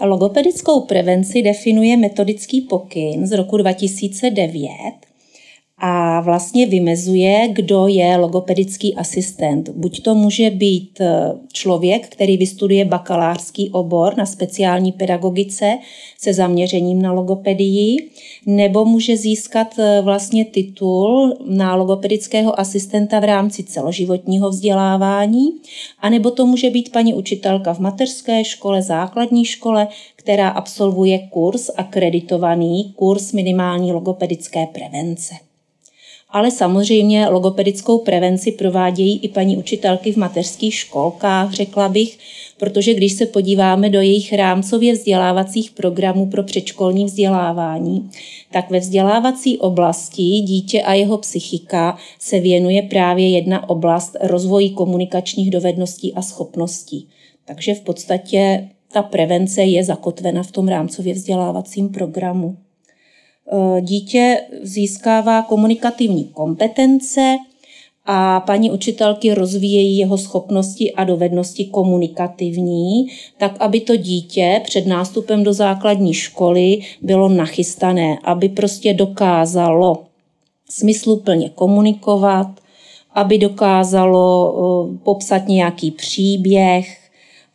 Logopedickou 0.00 0.80
prevenci 0.80 1.42
definuje 1.42 1.96
metodický 1.96 2.60
pokyn 2.60 3.26
z 3.26 3.32
roku 3.36 3.56
2009 3.56 5.07
a 5.80 6.20
vlastně 6.20 6.66
vymezuje, 6.66 7.48
kdo 7.52 7.86
je 7.86 8.16
logopedický 8.16 8.94
asistent. 8.94 9.68
Buď 9.68 10.02
to 10.02 10.14
může 10.14 10.50
být 10.50 11.00
eh, 11.00 11.32
člověk, 11.52 12.08
který 12.08 12.36
vystuduje 12.36 12.84
bakalářský 12.84 13.70
obor 13.70 14.16
na 14.16 14.26
speciální 14.26 14.92
pedagogice 14.92 15.78
se 16.18 16.34
zaměřením 16.34 17.02
na 17.02 17.12
logopedii, 17.12 18.10
nebo 18.46 18.84
může 18.84 19.16
získat 19.16 19.78
eh, 19.78 20.00
vlastně 20.02 20.44
titul 20.44 21.36
na 21.46 21.74
logopedického 21.74 22.60
asistenta 22.60 23.20
v 23.20 23.24
rámci 23.24 23.62
celoživotního 23.62 24.50
vzdělávání, 24.50 25.48
anebo 25.98 26.30
to 26.30 26.46
může 26.46 26.70
být 26.70 26.92
paní 26.92 27.14
učitelka 27.14 27.74
v 27.74 27.78
mateřské 27.78 28.44
škole, 28.44 28.82
základní 28.82 29.44
škole, 29.44 29.88
která 30.16 30.48
absolvuje 30.48 31.18
kurz 31.18 31.70
akreditovaný, 31.76 32.92
kurz 32.96 33.32
minimální 33.32 33.92
logopedické 33.92 34.66
prevence 34.66 35.47
ale 36.30 36.50
samozřejmě 36.50 37.28
logopedickou 37.28 37.98
prevenci 37.98 38.52
provádějí 38.52 39.18
i 39.18 39.28
paní 39.28 39.56
učitelky 39.56 40.12
v 40.12 40.16
mateřských 40.16 40.74
školkách, 40.74 41.52
řekla 41.52 41.88
bych, 41.88 42.18
protože 42.58 42.94
když 42.94 43.12
se 43.12 43.26
podíváme 43.26 43.90
do 43.90 44.00
jejich 44.00 44.32
rámcově 44.32 44.92
vzdělávacích 44.92 45.70
programů 45.70 46.30
pro 46.30 46.42
předškolní 46.42 47.04
vzdělávání, 47.04 48.10
tak 48.52 48.70
ve 48.70 48.78
vzdělávací 48.78 49.58
oblasti 49.58 50.22
dítě 50.22 50.82
a 50.82 50.94
jeho 50.94 51.18
psychika 51.18 51.96
se 52.18 52.40
věnuje 52.40 52.82
právě 52.82 53.30
jedna 53.30 53.68
oblast 53.68 54.16
rozvoji 54.20 54.70
komunikačních 54.70 55.50
dovedností 55.50 56.14
a 56.14 56.22
schopností. 56.22 57.08
Takže 57.44 57.74
v 57.74 57.80
podstatě 57.80 58.68
ta 58.92 59.02
prevence 59.02 59.62
je 59.62 59.84
zakotvena 59.84 60.42
v 60.42 60.52
tom 60.52 60.68
rámcově 60.68 61.14
vzdělávacím 61.14 61.88
programu. 61.88 62.56
Eh, 63.52 63.80
dítě 63.80 64.40
získává 64.62 65.42
komunikativní 65.42 66.24
kompetence 66.24 67.36
a 68.06 68.40
paní 68.40 68.70
učitelky 68.70 69.34
rozvíjejí 69.34 69.98
jeho 69.98 70.18
schopnosti 70.18 70.92
a 70.92 71.04
dovednosti 71.04 71.64
komunikativní, 71.64 73.06
tak 73.38 73.56
aby 73.60 73.80
to 73.80 73.96
dítě 73.96 74.60
před 74.64 74.86
nástupem 74.86 75.44
do 75.44 75.52
základní 75.52 76.14
školy 76.14 76.78
bylo 77.02 77.28
nachystané, 77.28 78.18
aby 78.24 78.48
prostě 78.48 78.94
dokázalo 78.94 80.04
smysluplně 80.70 81.48
komunikovat, 81.48 82.48
aby 83.12 83.38
dokázalo 83.38 84.54
eh, 84.54 84.98
popsat 85.04 85.48
nějaký 85.48 85.90
příběh, 85.90 87.07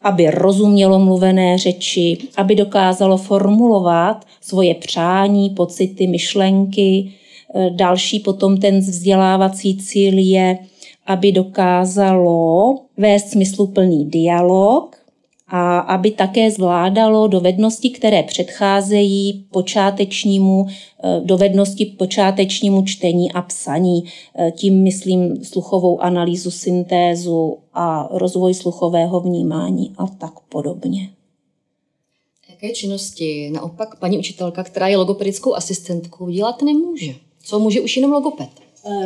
aby 0.04 0.30
rozumělo 0.30 1.00
mluvené 1.00 1.58
řeči, 1.58 2.18
aby 2.38 2.56
dokázalo 2.56 3.18
formulovat 3.18 4.26
svoje 4.42 4.76
přání, 4.76 5.50
pocity, 5.50 6.08
myšlenky. 6.08 7.12
E, 7.56 7.70
další 7.70 8.20
potom 8.20 8.58
ten 8.58 8.80
vzdělávací 8.80 9.78
cíl 9.78 10.14
je, 10.18 10.58
aby 11.06 11.32
dokázalo 11.32 12.76
vést 12.98 13.30
smysluplný 13.30 14.06
dialog, 14.06 15.03
a 15.56 15.80
aby 15.80 16.12
také 16.12 16.52
zvládalo 16.52 17.28
dovednosti, 17.28 17.90
které 17.90 18.24
předcházejí 18.24 19.46
počátečnímu, 19.52 20.66
eh, 20.68 21.22
dovednosti 21.24 21.86
počátečnímu 21.86 22.86
čtení 22.86 23.32
a 23.32 23.42
psaní. 23.42 24.04
Eh, 24.36 24.52
tím 24.52 24.84
myslím 24.84 25.46
sluchovou 25.46 26.02
analýzu, 26.02 26.52
syntézu 26.52 27.58
a 27.74 28.10
rozvoj 28.12 28.54
sluchového 28.54 29.20
vnímání 29.20 29.94
a 29.98 30.08
tak 30.08 30.40
podobně. 30.50 31.10
Jaké 32.50 32.70
činnosti 32.70 33.50
naopak 33.54 34.00
paní 34.00 34.20
učitelka, 34.20 34.64
která 34.64 34.88
je 34.88 34.98
logopedickou 34.98 35.56
asistentkou, 35.56 36.30
dělat 36.30 36.62
nemůže? 36.62 37.16
Co 37.44 37.60
může 37.60 37.82
už 37.82 37.98
jenom 37.98 38.12
logoped? 38.12 38.63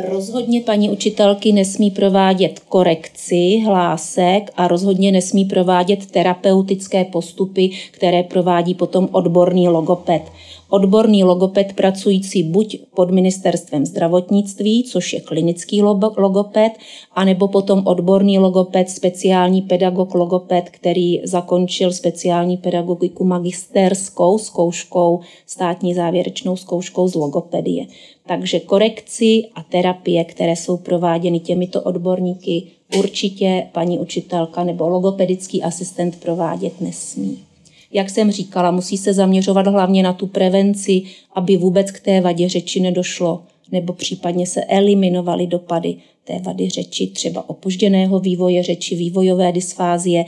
Rozhodně 0.08 0.60
paní 0.60 0.90
učitelky 0.90 1.52
nesmí 1.52 1.90
provádět 1.90 2.60
korekci 2.68 3.62
hlásek 3.66 4.50
a 4.56 4.68
rozhodně 4.68 5.12
nesmí 5.12 5.44
provádět 5.44 6.06
terapeutické 6.10 7.04
postupy, 7.04 7.70
které 7.90 8.22
provádí 8.22 8.74
potom 8.74 9.08
odborný 9.12 9.68
logoped 9.68 10.22
odborný 10.68 11.24
logoped 11.24 11.72
pracující 11.72 12.42
buď 12.42 12.78
pod 12.94 13.10
ministerstvem 13.10 13.86
zdravotnictví, 13.86 14.84
což 14.84 15.12
je 15.12 15.20
klinický 15.20 15.82
logoped, 16.16 16.72
anebo 17.14 17.48
potom 17.48 17.82
odborný 17.86 18.38
logoped, 18.38 18.90
speciální 18.90 19.62
pedagog 19.62 20.14
logoped, 20.14 20.70
který 20.70 21.20
zakončil 21.24 21.92
speciální 21.92 22.56
pedagogiku 22.56 23.24
magisterskou 23.24 24.38
zkouškou, 24.38 25.20
státní 25.46 25.94
závěrečnou 25.94 26.56
zkouškou 26.56 27.08
z 27.08 27.14
logopedie. 27.14 27.86
Takže 28.26 28.60
korekci 28.60 29.42
a 29.54 29.62
terapie, 29.62 30.24
které 30.24 30.56
jsou 30.56 30.76
prováděny 30.76 31.40
těmito 31.40 31.82
odborníky, 31.82 32.62
určitě 32.98 33.66
paní 33.72 33.98
učitelka 33.98 34.64
nebo 34.64 34.88
logopedický 34.88 35.62
asistent 35.62 36.20
provádět 36.20 36.80
nesmí. 36.80 37.47
Jak 37.92 38.10
jsem 38.10 38.30
říkala, 38.30 38.70
musí 38.70 38.96
se 38.96 39.14
zaměřovat 39.14 39.66
hlavně 39.66 40.02
na 40.02 40.12
tu 40.12 40.26
prevenci, 40.26 41.02
aby 41.34 41.56
vůbec 41.56 41.90
k 41.90 42.00
té 42.00 42.20
vadě 42.20 42.48
řeči 42.48 42.80
nedošlo, 42.80 43.42
nebo 43.72 43.92
případně 43.92 44.46
se 44.46 44.64
eliminovaly 44.64 45.46
dopady 45.46 45.96
té 46.24 46.38
vady 46.38 46.70
řeči, 46.70 47.06
třeba 47.06 47.48
opožděného 47.50 48.20
vývoje 48.20 48.62
řeči, 48.62 48.96
vývojové 48.96 49.52
dysfázie. 49.52 50.24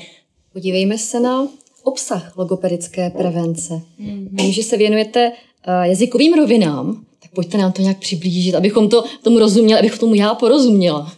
Podívejme 0.53 0.99
se 0.99 1.21
na 1.21 1.49
obsah 1.83 2.37
logopedické 2.37 3.11
prevence. 3.11 3.83
Mm-hmm. 4.01 4.29
Vím, 4.33 4.53
že 4.53 4.63
se 4.63 4.77
věnujete 4.77 5.33
eh, 5.33 5.89
jazykovým 5.89 6.35
rovinám, 6.35 7.05
tak 7.23 7.31
pojďte 7.31 7.59
nám 7.59 7.73
to 7.73 7.83
nějak 7.83 7.99
přiblížit, 7.99 8.55
abychom 8.55 8.89
to 8.89 9.05
tomu 9.23 9.39
rozuměli, 9.39 9.81
abych 9.81 9.99
tomu 9.99 10.15
já 10.15 10.35
porozuměla. 10.35 11.13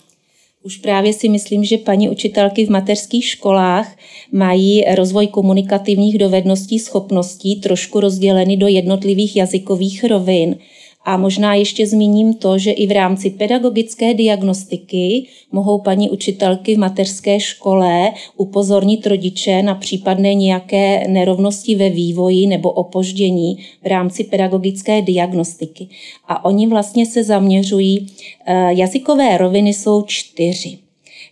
Už 0.64 0.76
právě 0.76 1.12
si 1.12 1.28
myslím, 1.28 1.64
že 1.64 1.78
paní 1.78 2.11
učitelky 2.11 2.66
v 2.66 2.71
mateřských 2.71 3.25
školách 3.25 3.97
mají 4.33 4.85
rozvoj 4.95 5.26
komunikativních 5.26 6.19
dovedností, 6.19 6.78
schopností 6.78 7.61
trošku 7.61 8.00
rozděleny 8.00 8.57
do 8.57 8.66
jednotlivých 8.66 9.37
jazykových 9.37 10.04
rovin. 10.04 10.57
A 11.04 11.16
možná 11.16 11.54
ještě 11.54 11.87
zmíním 11.87 12.35
to, 12.35 12.59
že 12.59 12.71
i 12.71 12.87
v 12.87 12.92
rámci 12.92 13.30
pedagogické 13.30 14.14
diagnostiky 14.14 15.26
mohou 15.52 15.78
paní 15.78 16.11
učitelky 16.11 16.75
v 16.75 16.78
mateřské 16.78 17.40
škole 17.40 18.12
upozornit 18.37 19.06
rodiče 19.06 19.62
na 19.62 19.75
případné 19.75 20.35
nějaké 20.35 21.09
nerovnosti 21.09 21.75
ve 21.75 21.90
vývoji 21.90 22.47
nebo 22.47 22.71
opoždění 22.71 23.59
v 23.82 23.87
rámci 23.87 24.25
pedagogické 24.25 25.02
diagnostiky. 25.02 25.88
A 26.28 26.44
oni 26.44 26.66
vlastně 26.66 27.06
se 27.06 27.25
zaměřují, 27.25 28.06
eh, 28.47 28.75
jazykové 28.75 29.38
roviny 29.38 29.75
jsou 29.75 30.02
čtyři. 30.02 30.78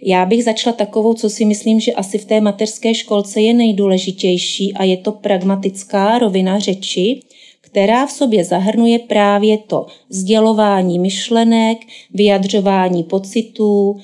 Já 0.03 0.27
bych 0.27 0.45
začala 0.45 0.77
takovou, 0.77 1.15
co 1.15 1.31
si 1.31 1.45
myslím, 1.45 1.81
že 1.81 1.93
asi 1.93 2.19
v 2.19 2.25
té 2.25 2.41
mateřské 2.41 2.95
školce 2.95 3.41
je 3.41 3.55
nejdůležitější 3.55 4.73
a 4.75 4.85
je 4.85 4.97
to 4.97 5.12
pragmatická 5.12 6.19
rovina 6.19 6.59
řeči, 6.59 7.21
která 7.71 8.07
v 8.07 8.11
sobě 8.11 8.45
zahrnuje 8.45 8.99
právě 8.99 9.59
to 9.59 9.87
sdělování 10.09 10.99
myšlenek, 10.99 11.79
vyjadřování 12.15 13.05
pocitů, 13.05 13.97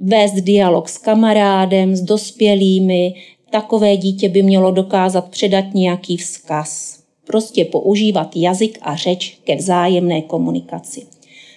vést 0.00 0.32
dialog 0.32 0.88
s 0.88 0.98
kamarádem, 0.98 1.96
s 1.96 2.00
dospělými. 2.00 3.14
Takové 3.50 3.96
dítě 3.96 4.28
by 4.28 4.42
mělo 4.42 4.70
dokázat 4.70 5.30
předat 5.30 5.64
nějaký 5.74 6.16
vzkaz. 6.16 6.98
Prostě 7.26 7.64
používat 7.64 8.36
jazyk 8.36 8.78
a 8.82 8.96
řeč 8.96 9.38
ke 9.44 9.56
vzájemné 9.56 10.22
komunikaci. 10.22 11.06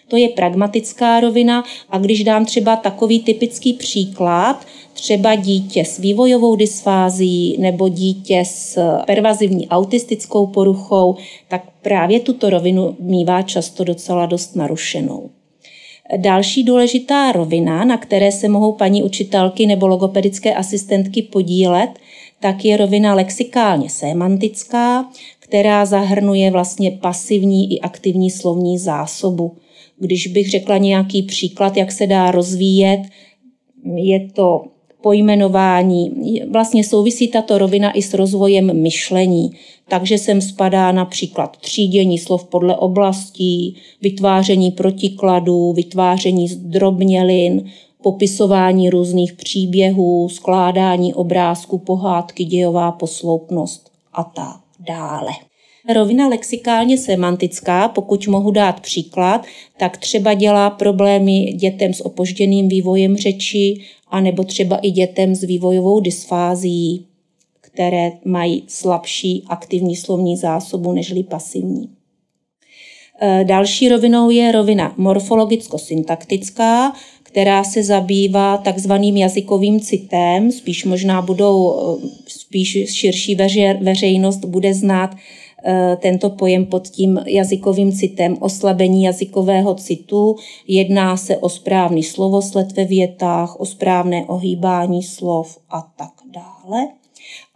To 0.07 0.17
je 0.17 0.29
pragmatická 0.29 1.19
rovina 1.19 1.63
a 1.89 1.97
když 1.97 2.23
dám 2.23 2.45
třeba 2.45 2.75
takový 2.75 3.19
typický 3.19 3.73
příklad, 3.73 4.65
třeba 4.93 5.35
dítě 5.35 5.85
s 5.85 5.97
vývojovou 5.97 6.55
dysfází 6.55 7.57
nebo 7.59 7.89
dítě 7.89 8.43
s 8.45 8.79
pervazivní 9.07 9.67
autistickou 9.67 10.47
poruchou, 10.47 11.15
tak 11.47 11.63
právě 11.81 12.19
tuto 12.19 12.49
rovinu 12.49 12.95
mývá 12.99 13.41
často 13.41 13.83
docela 13.83 14.25
dost 14.25 14.55
narušenou. 14.55 15.29
Další 16.17 16.63
důležitá 16.63 17.31
rovina, 17.31 17.85
na 17.85 17.97
které 17.97 18.31
se 18.31 18.47
mohou 18.47 18.71
paní 18.71 19.03
učitelky 19.03 19.65
nebo 19.65 19.87
logopedické 19.87 20.55
asistentky 20.55 21.21
podílet, 21.21 21.89
tak 22.39 22.65
je 22.65 22.77
rovina 22.77 23.13
lexikálně 23.13 23.89
semantická, 23.89 25.09
která 25.39 25.85
zahrnuje 25.85 26.51
vlastně 26.51 26.91
pasivní 26.91 27.73
i 27.73 27.79
aktivní 27.79 28.31
slovní 28.31 28.77
zásobu. 28.77 29.57
Když 29.99 30.27
bych 30.27 30.49
řekla 30.49 30.77
nějaký 30.77 31.23
příklad, 31.23 31.77
jak 31.77 31.91
se 31.91 32.07
dá 32.07 32.31
rozvíjet, 32.31 33.01
je 33.95 34.29
to 34.33 34.63
pojmenování. 35.01 36.11
Vlastně 36.51 36.83
souvisí 36.83 37.27
tato 37.27 37.57
rovina 37.57 37.91
i 37.91 38.01
s 38.01 38.13
rozvojem 38.13 38.81
myšlení. 38.81 39.51
Takže 39.87 40.17
sem 40.17 40.41
spadá 40.41 40.91
například 40.91 41.57
třídění 41.57 42.17
slov 42.17 42.43
podle 42.43 42.77
oblastí, 42.77 43.75
vytváření 44.01 44.71
protikladů, 44.71 45.73
vytváření 45.73 46.47
zdrobnělin, 46.47 47.69
popisování 48.03 48.89
různých 48.89 49.33
příběhů, 49.33 50.29
skládání 50.29 51.13
obrázků, 51.13 51.77
pohádky, 51.77 52.45
dějová 52.45 52.91
posloupnost 52.91 53.91
a 54.13 54.23
tak 54.23 54.59
dále. 54.79 55.31
Rovina 55.93 56.27
lexikálně 56.27 56.97
semantická, 56.97 57.87
pokud 57.87 58.27
mohu 58.27 58.51
dát 58.51 58.79
příklad, 58.79 59.45
tak 59.77 59.97
třeba 59.97 60.33
dělá 60.33 60.69
problémy 60.69 61.43
dětem 61.43 61.93
s 61.93 62.05
opožděným 62.05 62.67
vývojem 62.67 63.17
řeči, 63.17 63.81
anebo 64.07 64.43
třeba 64.43 64.77
i 64.77 64.91
dětem 64.91 65.35
s 65.35 65.43
vývojovou 65.43 65.99
dysfázií, 65.99 67.05
které 67.61 68.11
mají 68.25 68.63
slabší 68.67 69.43
aktivní 69.47 69.95
slovní 69.95 70.37
zásobu 70.37 70.91
nežli 70.91 71.23
pasivní. 71.23 71.89
E, 73.21 73.43
další 73.43 73.89
rovinou 73.89 74.29
je 74.29 74.51
rovina 74.51 74.95
morfologicko-syntaktická, 74.97 76.91
která 77.23 77.63
se 77.63 77.83
zabývá 77.83 78.57
takzvaným 78.57 79.17
jazykovým 79.17 79.79
citem, 79.79 80.51
spíš 80.51 80.85
možná 80.85 81.21
budou, 81.21 81.75
e, 81.75 82.07
spíš 82.27 82.77
širší 82.93 83.37
veřejnost 83.81 84.45
bude 84.45 84.73
znát 84.73 85.15
tento 85.97 86.29
pojem 86.29 86.65
pod 86.65 86.87
tím 86.87 87.19
jazykovým 87.25 87.91
citem, 87.91 88.37
oslabení 88.39 89.03
jazykového 89.03 89.75
citu. 89.75 90.35
Jedná 90.67 91.17
se 91.17 91.37
o 91.37 91.49
správný 91.49 92.03
slovosled 92.03 92.71
ve 92.71 92.85
větách, 92.85 93.59
o 93.59 93.65
správné 93.65 94.25
ohýbání 94.25 95.03
slov 95.03 95.57
a 95.69 95.81
tak 95.97 96.13
dále. 96.33 96.87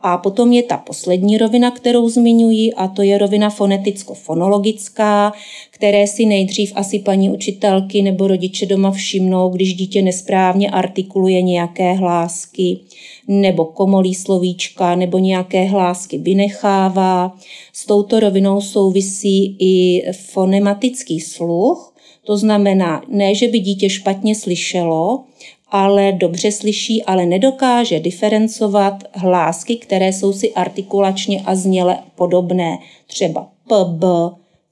A 0.01 0.18
potom 0.18 0.51
je 0.51 0.63
ta 0.63 0.77
poslední 0.77 1.38
rovina, 1.38 1.72
kterou 1.72 2.10
zmiňuji, 2.10 2.74
a 2.74 2.88
to 2.88 3.01
je 3.01 3.18
rovina 3.18 3.50
foneticko-fonologická, 3.50 5.32
které 5.72 6.08
si 6.08 6.25
nejdřív 6.25 6.72
asi 6.75 7.00
paní 7.00 7.29
učitelky 7.29 8.01
nebo 8.01 8.27
rodiče 8.27 8.65
doma 8.65 8.91
všimnou, 8.91 9.50
když 9.50 9.74
dítě 9.74 10.01
nesprávně 10.01 10.70
artikuluje 10.70 11.41
nějaké 11.41 11.94
hlásky, 11.94 12.79
nebo 13.27 13.65
komolí 13.65 14.15
slovíčka, 14.15 14.96
nebo 14.96 15.18
nějaké 15.18 15.63
hlásky 15.63 16.18
vynechává. 16.18 17.38
S 17.74 17.86
touto 17.86 18.20
rovinou 18.20 18.62
souvisí 18.62 19.56
i 19.60 20.03
fonematický 20.12 21.20
sluch, 21.20 21.94
to 22.24 22.38
znamená, 22.38 23.01
ne, 23.08 23.36
že 23.36 23.48
by 23.48 23.60
dítě 23.60 23.89
špatně 23.89 24.36
slyšelo, 24.36 25.24
ale 25.72 26.12
dobře 26.12 26.52
slyší, 26.52 27.04
ale 27.04 27.26
nedokáže 27.26 28.00
diferencovat 28.00 29.04
hlásky, 29.14 29.76
které 29.76 30.14
jsou 30.14 30.34
si 30.34 30.54
artikulačně 30.54 31.42
a 31.46 31.56
zněle 31.56 31.98
podobné, 32.16 32.78
třeba 33.08 33.48
pb, 33.68 34.04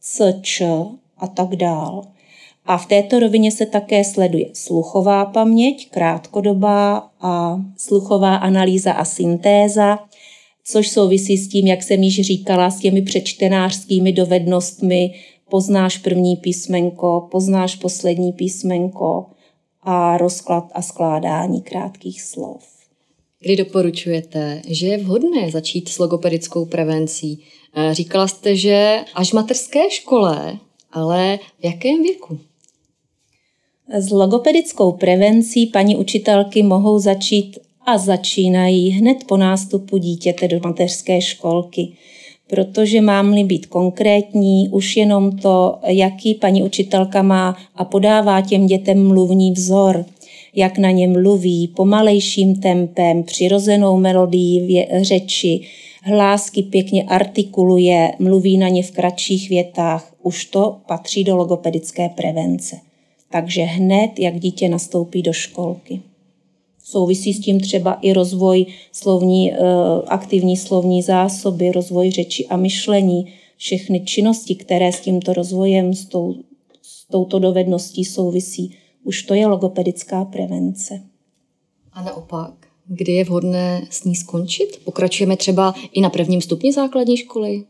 cč 0.01 0.61
a 1.17 1.27
tak 1.27 1.55
dál. 1.55 2.01
A 2.65 2.77
v 2.77 2.85
této 2.85 3.19
rovině 3.19 3.51
se 3.51 3.65
také 3.65 4.03
sleduje 4.03 4.45
sluchová 4.53 5.25
paměť, 5.25 5.89
krátkodobá 5.89 7.09
a 7.21 7.61
sluchová 7.77 8.35
analýza 8.35 8.91
a 8.91 9.05
syntéza, 9.05 9.99
což 10.65 10.89
souvisí 10.89 11.37
s 11.37 11.47
tím, 11.47 11.67
jak 11.67 11.83
jsem 11.83 12.03
již 12.03 12.21
říkala, 12.21 12.69
s 12.69 12.79
těmi 12.79 13.01
přečtenářskými 13.01 14.11
dovednostmi, 14.11 15.13
poznáš 15.49 15.97
první 15.97 16.35
písmenko, 16.35 17.27
poznáš 17.31 17.75
poslední 17.75 18.33
písmenko, 18.33 19.25
a 19.89 20.17
rozklad 20.17 20.63
a 20.73 20.81
skládání 20.81 21.61
krátkých 21.61 22.21
slov. 22.21 22.63
Kdy 23.39 23.55
doporučujete, 23.55 24.61
že 24.67 24.87
je 24.87 24.97
vhodné 24.97 25.51
začít 25.51 25.89
s 25.89 25.99
logopedickou 25.99 26.65
prevencí? 26.65 27.43
Eh, 27.75 27.93
říkala 27.93 28.27
jste, 28.27 28.55
že 28.55 28.99
až 29.15 29.29
v 29.29 29.33
mateřské 29.33 29.89
škole, 29.89 30.57
ale 30.91 31.39
v 31.59 31.65
jakém 31.65 32.03
věku? 32.03 32.39
S 33.97 34.11
logopedickou 34.11 34.91
prevencí 34.91 35.65
paní 35.65 35.95
učitelky 35.95 36.63
mohou 36.63 36.99
začít 36.99 37.59
a 37.85 37.97
začínají 37.97 38.89
hned 38.89 39.17
po 39.27 39.37
nástupu 39.37 39.97
dítěte 39.97 40.47
do 40.47 40.59
mateřské 40.63 41.21
školky 41.21 41.97
protože 42.47 43.01
mám-li 43.01 43.43
být 43.43 43.65
konkrétní, 43.65 44.69
už 44.69 44.97
jenom 44.97 45.37
to, 45.37 45.79
jaký 45.87 46.35
paní 46.35 46.63
učitelka 46.63 47.21
má 47.21 47.55
a 47.75 47.85
podává 47.85 48.41
těm 48.41 48.65
dětem 48.65 49.07
mluvní 49.07 49.51
vzor, 49.51 50.05
jak 50.55 50.77
na 50.77 50.91
ně 50.91 51.07
mluví, 51.07 51.67
pomalejším 51.67 52.55
tempem, 52.55 53.23
přirozenou 53.23 53.97
melodií 53.97 54.85
řeči, 55.01 55.61
hlásky 56.03 56.63
pěkně 56.63 57.03
artikuluje, 57.03 58.11
mluví 58.19 58.57
na 58.57 58.69
ně 58.69 58.83
v 58.83 58.91
kratších 58.91 59.49
větách, 59.49 60.13
už 60.23 60.45
to 60.45 60.77
patří 60.87 61.23
do 61.23 61.35
logopedické 61.35 62.09
prevence. 62.09 62.75
Takže 63.31 63.63
hned, 63.63 64.19
jak 64.19 64.39
dítě 64.39 64.69
nastoupí 64.69 65.21
do 65.21 65.33
školky. 65.33 66.01
Souvisí 66.89 67.33
s 67.33 67.39
tím 67.39 67.59
třeba 67.59 67.93
i 67.93 68.13
rozvoj 68.13 68.65
slovní, 68.91 69.53
eh, 69.53 69.57
aktivní 70.07 70.57
slovní 70.57 71.01
zásoby, 71.01 71.71
rozvoj 71.71 72.11
řeči 72.11 72.47
a 72.47 72.57
myšlení, 72.57 73.33
všechny 73.57 73.99
činnosti, 73.99 74.55
které 74.55 74.91
s 74.91 74.99
tímto 74.99 75.33
rozvojem, 75.33 75.93
s, 75.93 76.05
tou, 76.05 76.35
s 76.81 77.07
touto 77.07 77.39
dovedností 77.39 78.05
souvisí. 78.05 78.75
Už 79.03 79.23
to 79.23 79.33
je 79.33 79.47
logopedická 79.47 80.25
prevence. 80.25 81.01
A 81.93 82.03
naopak, 82.03 82.53
kdy 82.85 83.11
je 83.11 83.23
vhodné 83.23 83.81
s 83.89 84.03
ní 84.03 84.15
skončit? 84.15 84.79
Pokračujeme 84.83 85.37
třeba 85.37 85.73
i 85.91 86.01
na 86.01 86.09
prvním 86.09 86.41
stupni 86.41 86.73
základní 86.73 87.17
školy? 87.17 87.63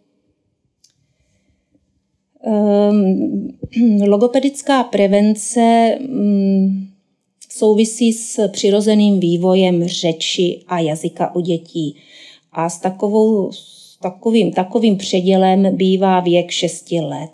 Um, 2.46 3.58
logopedická 4.08 4.84
prevence 4.84 5.98
um, 6.10 6.97
souvisí 7.58 8.14
s 8.14 8.48
přirozeným 8.48 9.20
vývojem 9.20 9.88
řeči 9.88 10.60
a 10.68 10.80
jazyka 10.80 11.36
u 11.36 11.40
dětí. 11.40 11.96
A 12.52 12.70
s, 12.70 12.80
takovou, 12.80 13.52
s 13.52 13.98
takovým, 14.02 14.52
takovým 14.52 14.98
předělem 14.98 15.76
bývá 15.76 16.20
věk 16.20 16.52
6 16.52 16.92
let. 16.92 17.30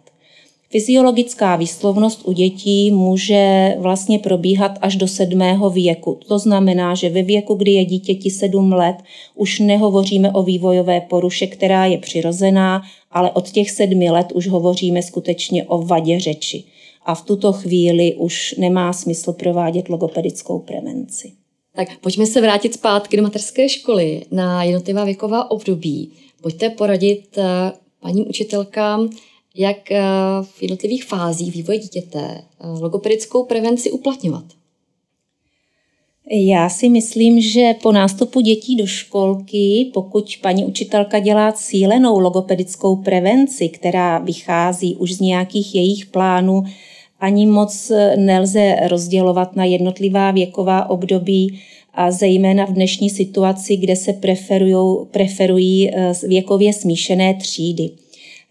Fyziologická 0.70 1.56
výslovnost 1.56 2.28
u 2.28 2.32
dětí 2.32 2.92
může 2.92 3.76
vlastně 3.80 4.20
probíhat 4.20 4.72
až 4.82 4.96
do 4.96 5.08
sedmého 5.08 5.70
věku. 5.70 6.20
To 6.28 6.40
znamená, 6.40 6.96
že 6.96 7.10
ve 7.10 7.24
věku, 7.24 7.56
kdy 7.56 7.72
je 7.72 7.86
dítěti 7.86 8.30
sedm 8.30 8.74
let, 8.74 8.96
už 9.36 9.60
nehovoříme 9.60 10.32
o 10.32 10.44
vývojové 10.44 11.02
poruše, 11.02 11.48
která 11.48 11.86
je 11.86 11.98
přirozená, 11.98 12.82
ale 13.12 13.32
od 13.32 13.52
těch 13.52 13.72
sedmi 13.72 14.10
let 14.10 14.32
už 14.32 14.48
hovoříme 14.48 15.02
skutečně 15.02 15.64
o 15.64 15.82
vadě 15.82 16.20
řeči 16.20 16.64
a 17.06 17.16
v 17.16 17.22
tuto 17.22 17.54
chvíli 17.54 18.16
už 18.16 18.56
nemá 18.58 18.94
smysl 18.94 19.34
provádět 19.34 19.89
logopedickou 19.89 20.60
prevenci. 20.60 21.32
Tak 21.76 22.00
pojďme 22.00 22.26
se 22.26 22.42
vrátit 22.42 22.74
zpátky 22.74 23.18
do 23.18 23.24
mateřské 23.24 23.70
školy 23.70 24.26
na 24.32 24.63
jednotlivá 24.63 25.06
věková 25.06 25.52
období. 25.52 26.12
Pojďte 26.42 26.70
poradit 26.70 27.38
eh, 27.38 27.72
paním 28.00 28.26
učitelkám, 28.30 29.10
jak 29.56 29.92
eh, 29.92 30.02
v 30.42 30.62
jednotlivých 30.62 31.06
fázích 31.06 31.54
vývoje 31.54 31.78
dítěte 31.78 32.20
eh, 32.20 32.68
logopedickou 32.68 33.46
prevenci 33.46 33.92
uplatňovat. 33.92 34.46
Já 36.32 36.70
si 36.70 36.89
myslím, 36.89 37.42
že 37.42 37.74
po 37.82 37.92
nástupu 37.92 38.42
dětí 38.42 38.76
do 38.76 38.86
školky, 38.86 39.92
pokud 39.94 40.38
paní 40.42 40.66
učitelka 40.66 41.20
dělá 41.20 41.52
cílenou 41.52 42.20
logopedickou 42.20 42.96
prevenci, 42.96 43.70
která 43.70 44.18
vychází 44.18 44.96
už 44.96 45.13
z 45.13 45.20
nějakých 45.20 45.76
jejich 45.76 46.06
plánů, 46.06 46.63
ani 47.24 47.46
moc 47.46 47.92
nelze 48.16 48.76
rozdělovat 48.88 49.56
na 49.56 49.66
jednotlivá 49.66 50.32
věková 50.32 50.90
období 50.90 51.60
a 51.94 52.12
zejména 52.12 52.66
v 52.66 52.74
dnešní 52.74 53.10
situaci, 53.10 53.78
kde 53.78 53.96
se 53.96 54.14
preferují 55.12 55.92
eh, 55.94 56.14
věkově 56.28 56.74
smíšené 56.74 57.34
třídy. 57.34 57.90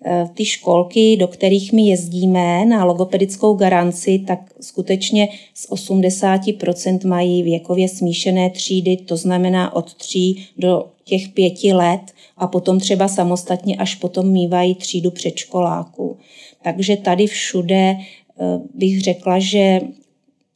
Eh, 0.04 0.28
ty 0.34 0.44
školky, 0.44 1.16
do 1.16 1.28
kterých 1.28 1.72
my 1.72 1.82
jezdíme 1.82 2.64
na 2.64 2.84
logopedickou 2.84 3.54
garanci, 3.54 4.18
tak 4.26 4.38
skutečně 4.60 5.28
z 5.54 5.70
80% 5.70 7.08
mají 7.08 7.42
věkově 7.42 7.88
smíšené 7.88 8.50
třídy, 8.50 8.96
to 8.96 9.16
znamená 9.16 9.76
od 9.76 9.94
3 9.94 10.34
do 10.58 10.84
těch 11.04 11.28
pěti 11.28 11.72
let 11.72 12.00
a 12.36 12.46
potom 12.46 12.80
třeba 12.80 13.08
samostatně 13.08 13.76
až 13.76 13.94
potom 13.94 14.28
mývají 14.28 14.74
třídu 14.74 15.10
předškoláků. 15.10 16.16
Takže 16.64 16.96
tady 16.96 17.26
všude 17.26 17.96
bych 18.74 19.02
řekla, 19.02 19.38
že 19.38 19.80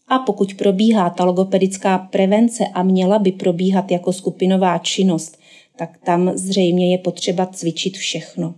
a 0.08 0.18
pokud 0.18 0.54
probíhá 0.54 1.10
ta 1.10 1.24
logopedická 1.24 1.98
prevence 1.98 2.64
a 2.74 2.82
měla 2.82 3.18
by 3.18 3.32
probíhat 3.32 3.90
jako 3.90 4.12
skupinová 4.12 4.78
činnost, 4.78 5.38
tak 5.76 5.98
tam 6.04 6.32
zřejmě 6.34 6.92
je 6.92 6.98
potřeba 6.98 7.46
cvičit 7.46 7.96
všechno. 7.96 8.54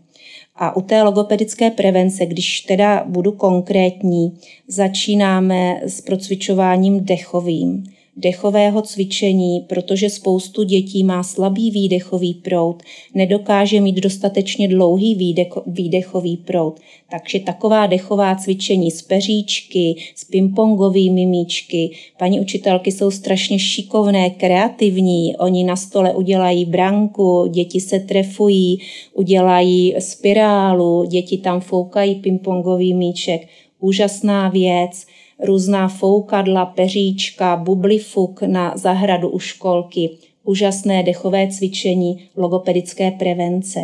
A 0.57 0.77
u 0.77 0.83
té 0.83 1.03
logopedické 1.03 1.71
prevence, 1.71 2.27
když 2.27 2.61
teda 2.61 3.05
budu 3.09 3.33
konkrétní, 3.33 4.39
začínáme 4.69 5.81
s 5.85 6.01
procvičováním 6.01 7.05
dechovým, 7.05 7.85
dechového 8.19 8.83
cvičení, 8.83 9.61
protože 9.61 10.11
spoustu 10.11 10.63
dětí 10.63 11.05
má 11.05 11.23
slabý 11.23 11.71
výdechový 11.71 12.35
proud, 12.35 12.83
nedokáže 13.15 13.81
mít 13.81 13.97
dostatečně 13.97 14.69
dlouhý 14.69 15.37
výdechový 15.67 16.37
proud. 16.37 16.81
Takže 17.11 17.41
taková 17.41 17.87
dechová 17.87 18.35
cvičení 18.35 18.91
z 18.91 19.03
peříčky, 19.03 19.95
z 20.15 20.25
pingpongovými 20.25 21.27
míčky. 21.27 21.91
Paní 22.19 22.41
učitelky 22.41 22.93
jsou 22.93 23.11
strašně 23.11 23.59
šikovné, 23.59 24.31
kreativní. 24.31 25.37
Oni 25.37 25.65
na 25.65 25.77
stole 25.77 26.15
udělají 26.15 26.65
branku, 26.65 27.47
děti 27.51 27.81
se 27.81 28.01
trefují, 28.01 28.79
udělají 29.15 29.95
spirálu, 29.99 31.05
děti 31.05 31.39
tam 31.39 31.61
foukají 31.61 32.15
pingpongový 32.15 32.95
míček. 32.95 33.49
Úžasná 33.81 34.49
věc 34.49 35.07
různá 35.45 35.89
foukadla, 35.89 36.67
peříčka, 36.67 37.57
bublifuk 37.57 38.43
na 38.43 38.73
zahradu 38.77 39.29
u 39.29 39.39
školky, 39.39 40.11
úžasné 40.45 41.03
dechové 41.03 41.49
cvičení, 41.49 42.29
logopedické 42.37 43.11
prevence. 43.11 43.81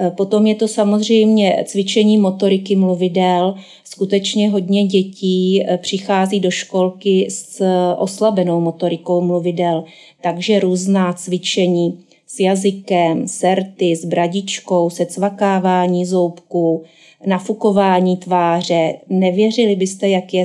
E, 0.00 0.10
potom 0.10 0.46
je 0.46 0.54
to 0.54 0.68
samozřejmě 0.68 1.64
cvičení 1.66 2.18
motoriky 2.18 2.76
mluvidel. 2.76 3.54
Skutečně 3.84 4.50
hodně 4.50 4.84
dětí 4.84 5.62
e, 5.62 5.78
přichází 5.78 6.40
do 6.40 6.50
školky 6.50 7.26
s 7.30 7.64
oslabenou 7.98 8.60
motorikou 8.60 9.20
mluvidel, 9.20 9.84
takže 10.22 10.60
různá 10.60 11.12
cvičení 11.12 11.98
s 12.26 12.40
jazykem, 12.40 13.28
serty, 13.28 13.96
s 13.96 14.04
bradičkou, 14.04 14.90
se 14.90 15.06
cvakávání 15.06 16.06
zoubků, 16.06 16.82
nafukování 17.26 18.16
tváře. 18.16 18.94
Nevěřili 19.08 19.76
byste, 19.76 20.08
jak 20.08 20.34
je 20.34 20.44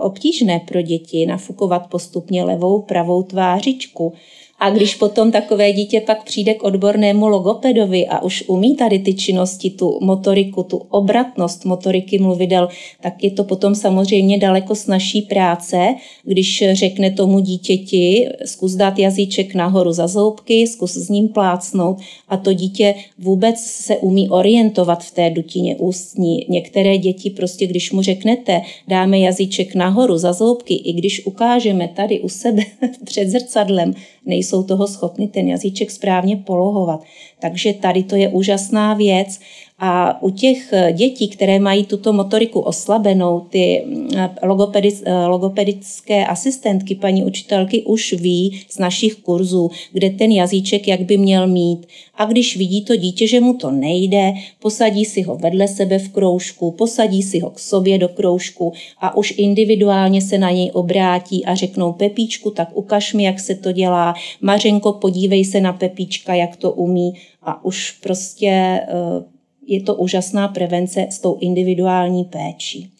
obtížné 0.00 0.60
pro 0.60 0.82
děti 0.82 1.26
nafukovat 1.26 1.90
postupně 1.90 2.44
levou, 2.44 2.82
pravou 2.82 3.22
tvářičku. 3.22 4.12
A 4.58 4.70
když 4.70 4.94
potom 4.94 5.32
takové 5.32 5.72
dítě 5.72 6.00
pak 6.00 6.24
přijde 6.24 6.54
k 6.54 6.64
odbornému 6.64 7.28
logopedovi 7.28 8.06
a 8.06 8.22
už 8.22 8.44
umí 8.46 8.76
tady 8.76 8.98
ty 8.98 9.14
činnosti, 9.14 9.70
tu 9.70 9.98
motoriku, 10.02 10.62
tu 10.62 10.76
obratnost 10.76 11.64
motoriky 11.64 12.18
mluvidel, 12.18 12.68
tak 13.00 13.24
je 13.24 13.30
to 13.30 13.44
potom 13.44 13.74
samozřejmě 13.74 14.38
daleko 14.38 14.74
snažší 14.74 15.22
práce, 15.22 15.94
když 16.24 16.64
řekne 16.72 17.10
tomu 17.10 17.40
dítěti, 17.40 18.28
zkus 18.44 18.74
dát 18.74 18.98
jazyček 18.98 19.54
nahoru 19.54 19.92
za 19.92 20.06
zoubky, 20.06 20.66
zkus 20.66 20.92
s 20.92 21.08
ním 21.08 21.28
plácnout 21.28 21.98
a 22.28 22.36
to 22.36 22.52
dítě 22.52 22.94
vůbec 23.18 23.60
se 23.60 23.96
umí 23.96 24.28
orientovat 24.28 25.04
v 25.04 25.10
té 25.10 25.30
dutině 25.30 25.76
ústní. 25.76 26.46
Některé 26.48 26.98
děti 26.98 27.30
prostě, 27.30 27.66
když 27.66 27.92
mu 27.92 28.02
řeknete, 28.02 28.60
dáme 28.88 29.18
jazyček 29.18 29.74
nahoru 29.74 30.18
za 30.18 30.32
zoubky, 30.32 30.74
i 30.74 30.92
když 30.92 31.26
ukážeme 31.26 31.88
tady 31.88 32.20
u 32.20 32.28
sebe 32.28 32.62
před 33.04 33.28
zrcadlem, 33.28 33.94
nejsou 34.26 34.62
toho 34.62 34.86
schopni 34.86 35.28
ten 35.28 35.48
jazyček 35.48 35.90
správně 35.90 36.36
polohovat. 36.36 37.00
Takže 37.40 37.72
tady 37.72 38.02
to 38.02 38.16
je 38.16 38.28
úžasná 38.28 38.94
věc 38.94 39.40
a 39.78 40.22
u 40.22 40.30
těch 40.30 40.72
eh, 40.72 40.92
dětí, 40.92 41.28
které 41.28 41.58
mají 41.58 41.84
tuto 41.84 42.12
motoriku 42.12 42.60
oslabenou, 42.60 43.40
ty 43.40 43.82
mm, 43.86 44.08
eh, 44.16 45.26
logopedické 45.26 46.26
asistentky, 46.26 46.94
paní 46.94 47.24
učitelky 47.24 47.82
už 47.82 48.12
ví 48.12 48.60
z 48.68 48.78
našich 48.78 49.14
kurzů, 49.14 49.70
kde 49.92 50.10
ten 50.10 50.32
jazyček 50.32 50.88
jak 50.88 51.00
by 51.00 51.16
měl 51.16 51.46
mít. 51.46 51.86
A 52.14 52.24
když 52.24 52.56
vidí 52.56 52.84
to 52.84 52.96
dítě, 52.96 53.26
že 53.26 53.40
mu 53.40 53.54
to 53.54 53.70
nejde, 53.70 54.32
posadí 54.58 55.04
si 55.04 55.22
ho 55.22 55.36
vedle 55.36 55.68
sebe 55.68 55.98
v 55.98 56.08
kroužku, 56.08 56.70
posadí 56.70 57.22
si 57.22 57.38
ho 57.38 57.50
k 57.50 57.58
sobě 57.58 57.98
do 57.98 58.08
kroužku 58.08 58.72
a 59.00 59.16
už 59.16 59.34
individuálně 59.36 60.22
se 60.22 60.38
na 60.38 60.50
něj 60.50 60.70
obrátí 60.74 61.44
a 61.44 61.54
řeknou 61.54 61.92
Pepíčku, 61.92 62.50
tak 62.50 62.68
ukaž 62.76 63.14
mi, 63.14 63.24
jak 63.24 63.40
se 63.40 63.54
to 63.54 63.72
dělá. 63.72 64.14
Mařenko, 64.40 64.92
podívej 64.92 65.44
se 65.44 65.60
na 65.60 65.72
Pepíčka, 65.72 66.34
jak 66.34 66.56
to 66.56 66.72
umí. 66.72 67.12
A 67.42 67.64
už 67.64 67.90
prostě 67.90 68.46
eh, 68.48 69.35
je 69.66 69.82
to 69.82 69.94
úžasná 69.94 70.48
prevence 70.48 71.06
s 71.10 71.18
tou 71.18 71.38
individuální 71.40 72.24
péčí. 72.24 72.90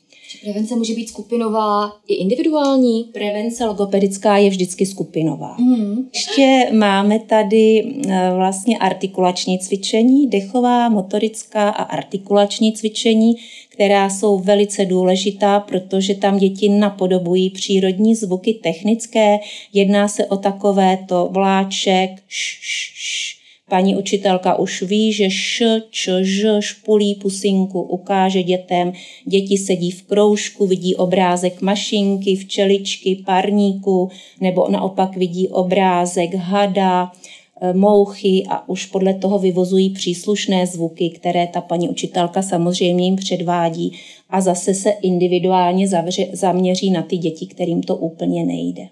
Prevence 0.42 0.76
může 0.76 0.94
být 0.94 1.08
skupinová 1.08 1.92
i 2.08 2.14
individuální? 2.14 3.04
Prevence 3.04 3.64
logopedická 3.64 4.36
je 4.36 4.50
vždycky 4.50 4.86
skupinová. 4.86 5.56
Mm. 5.58 6.08
Ještě 6.14 6.68
máme 6.72 7.18
tady 7.18 7.94
eh, 8.08 8.30
vlastně 8.36 8.78
artikulační 8.78 9.58
cvičení, 9.58 10.26
dechová, 10.26 10.88
motorická 10.88 11.68
a 11.68 11.82
artikulační 11.82 12.72
cvičení, 12.72 13.34
která 13.68 14.10
jsou 14.10 14.38
velice 14.38 14.84
důležitá, 14.84 15.60
protože 15.60 16.14
tam 16.14 16.38
děti 16.38 16.68
napodobují 16.68 17.50
přírodní 17.50 18.14
zvuky 18.14 18.54
technické. 18.54 19.38
Jedná 19.72 20.08
se 20.08 20.26
o 20.26 20.36
takové 20.36 20.98
to 21.08 21.28
vláček, 21.32 22.10
š, 22.28 22.58
š, 22.60 22.92
š, 22.94 23.35
Paní 23.70 23.96
učitelka 23.96 24.58
už 24.58 24.82
ví, 24.82 25.12
že 25.12 25.24
š, 25.24 25.82
č, 25.90 26.24
ž, 26.24 26.56
špulí 26.60 27.14
pusinku, 27.14 27.82
ukáže 27.82 28.42
dětem. 28.42 28.92
Děti 29.24 29.58
sedí 29.58 29.90
v 29.90 30.02
kroužku, 30.02 30.66
vidí 30.66 30.94
obrázek 30.94 31.62
mašinky, 31.62 32.36
včeličky, 32.36 33.22
parníku, 33.26 34.10
nebo 34.40 34.68
naopak 34.68 35.16
vidí 35.16 35.48
obrázek 35.48 36.34
hada, 36.34 37.12
e, 37.60 37.72
mouchy 37.72 38.44
a 38.48 38.68
už 38.68 38.86
podle 38.86 39.14
toho 39.14 39.38
vyvozují 39.38 39.90
příslušné 39.90 40.66
zvuky, 40.66 41.10
které 41.10 41.46
ta 41.46 41.60
paní 41.60 41.88
učitelka 41.88 42.42
samozřejmě 42.42 43.04
jim 43.04 43.16
předvádí 43.16 43.92
a 44.30 44.40
zase 44.40 44.74
se 44.74 44.90
individuálně 44.90 45.88
zavře, 45.88 46.26
zaměří 46.32 46.90
na 46.90 47.02
ty 47.02 47.16
děti, 47.16 47.46
kterým 47.46 47.82
to 47.82 47.96
úplně 47.96 48.44
nejde. 48.44 48.88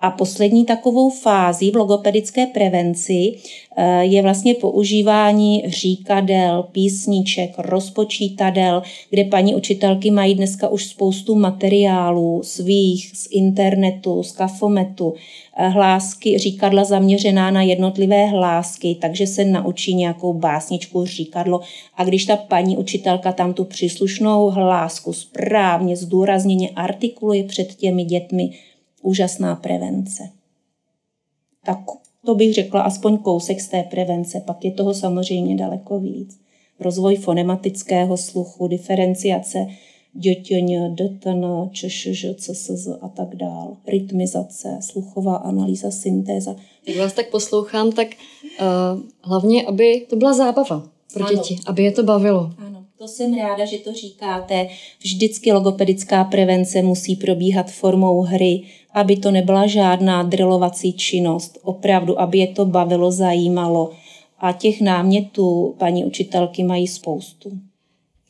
A 0.00 0.10
poslední 0.10 0.64
takovou 0.64 1.10
fází 1.10 1.70
v 1.70 1.76
logopedické 1.76 2.46
prevenci 2.46 3.32
eh, 3.76 4.04
je 4.04 4.22
vlastně 4.22 4.54
používání 4.54 5.62
říkadel, 5.66 6.62
písniček, 6.72 7.54
rozpočítadel, 7.58 8.82
kde 9.10 9.24
paní 9.24 9.54
učitelky 9.54 10.10
mají 10.10 10.34
dneska 10.34 10.68
už 10.68 10.84
spoustu 10.84 11.34
materiálů 11.34 12.40
svých 12.44 13.10
z 13.14 13.28
internetu, 13.30 14.22
z 14.22 14.32
kafometu, 14.32 15.14
eh, 15.56 15.68
hlásky, 15.68 16.38
říkadla 16.38 16.84
zaměřená 16.84 17.50
na 17.50 17.62
jednotlivé 17.62 18.26
hlásky, 18.26 18.96
takže 19.00 19.26
se 19.26 19.44
naučí 19.44 19.94
nějakou 19.94 20.32
básničku 20.32 21.06
říkadlo. 21.06 21.60
A 21.96 22.04
když 22.04 22.24
ta 22.24 22.36
paní 22.36 22.76
učitelka 22.76 23.32
tam 23.32 23.54
tu 23.54 23.64
příslušnou 23.64 24.50
hlásku 24.50 25.12
správně, 25.12 25.96
zdůrazněně 25.96 26.70
artikuluje 26.76 27.44
před 27.44 27.74
těmi 27.74 28.04
dětmi, 28.04 28.50
úžasná 29.02 29.56
prevence. 29.56 30.22
Tak 31.64 31.78
to 32.26 32.34
bych 32.34 32.54
řekla 32.54 32.80
aspoň 32.80 33.18
kousek 33.18 33.60
z 33.60 33.68
té 33.68 33.82
prevence, 33.82 34.40
pak 34.46 34.64
je 34.64 34.72
toho 34.72 34.94
samozřejmě 34.94 35.56
daleko 35.56 36.00
víc. 36.00 36.40
Rozvoj 36.80 37.16
fonematického 37.16 38.16
sluchu, 38.16 38.68
diferenciace 38.68 39.66
dětěně, 40.12 40.94
DTN, 40.94 41.44
ČŠŽ, 41.72 42.26
CSZ 42.36 42.88
a 43.00 43.08
tak 43.08 43.36
dál. 43.36 43.76
Rytmizace, 43.86 44.78
sluchová 44.80 45.36
analýza, 45.36 45.90
syntéza. 45.90 46.56
Jak 46.86 46.96
vás 46.96 47.12
tak 47.12 47.30
poslouchám, 47.30 47.92
tak 47.92 48.08
uh, 48.60 49.00
hlavně, 49.22 49.66
aby 49.66 50.06
to 50.10 50.16
byla 50.16 50.32
zábava 50.32 50.88
pro 51.14 51.26
ano. 51.26 51.36
děti, 51.36 51.56
aby 51.66 51.82
je 51.82 51.92
to 51.92 52.02
bavilo. 52.02 52.50
Ano. 52.58 52.67
To 52.98 53.08
jsem 53.08 53.34
ráda, 53.34 53.64
že 53.64 53.78
to 53.78 53.92
říkáte. 53.92 54.68
Vždycky 55.00 55.52
logopedická 55.52 56.24
prevence 56.24 56.82
musí 56.82 57.16
probíhat 57.16 57.70
formou 57.70 58.20
hry, 58.20 58.62
aby 58.92 59.16
to 59.16 59.30
nebyla 59.30 59.66
žádná 59.66 60.22
drilovací 60.22 60.92
činnost. 60.92 61.58
Opravdu, 61.62 62.20
aby 62.20 62.38
je 62.38 62.46
to 62.46 62.66
bavilo, 62.66 63.12
zajímalo. 63.12 63.90
A 64.38 64.52
těch 64.52 64.80
námětů 64.80 65.74
paní 65.78 66.04
učitelky 66.04 66.62
mají 66.62 66.88
spoustu. 66.88 67.50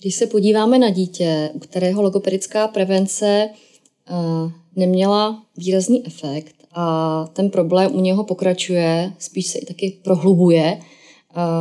Když 0.00 0.14
se 0.14 0.26
podíváme 0.26 0.78
na 0.78 0.90
dítě, 0.90 1.50
u 1.54 1.59
kterého 1.59 2.02
logopedická 2.02 2.68
prevence 2.68 3.50
uh, 4.11 4.52
neměla 4.76 5.42
výrazný 5.57 6.07
efekt 6.07 6.54
a 6.72 7.24
ten 7.33 7.50
problém 7.50 7.94
u 7.94 8.00
něho 8.00 8.24
pokračuje, 8.24 9.12
spíš 9.18 9.46
se 9.46 9.59
i 9.59 9.66
taky 9.66 9.98
prohlubuje, 10.02 10.81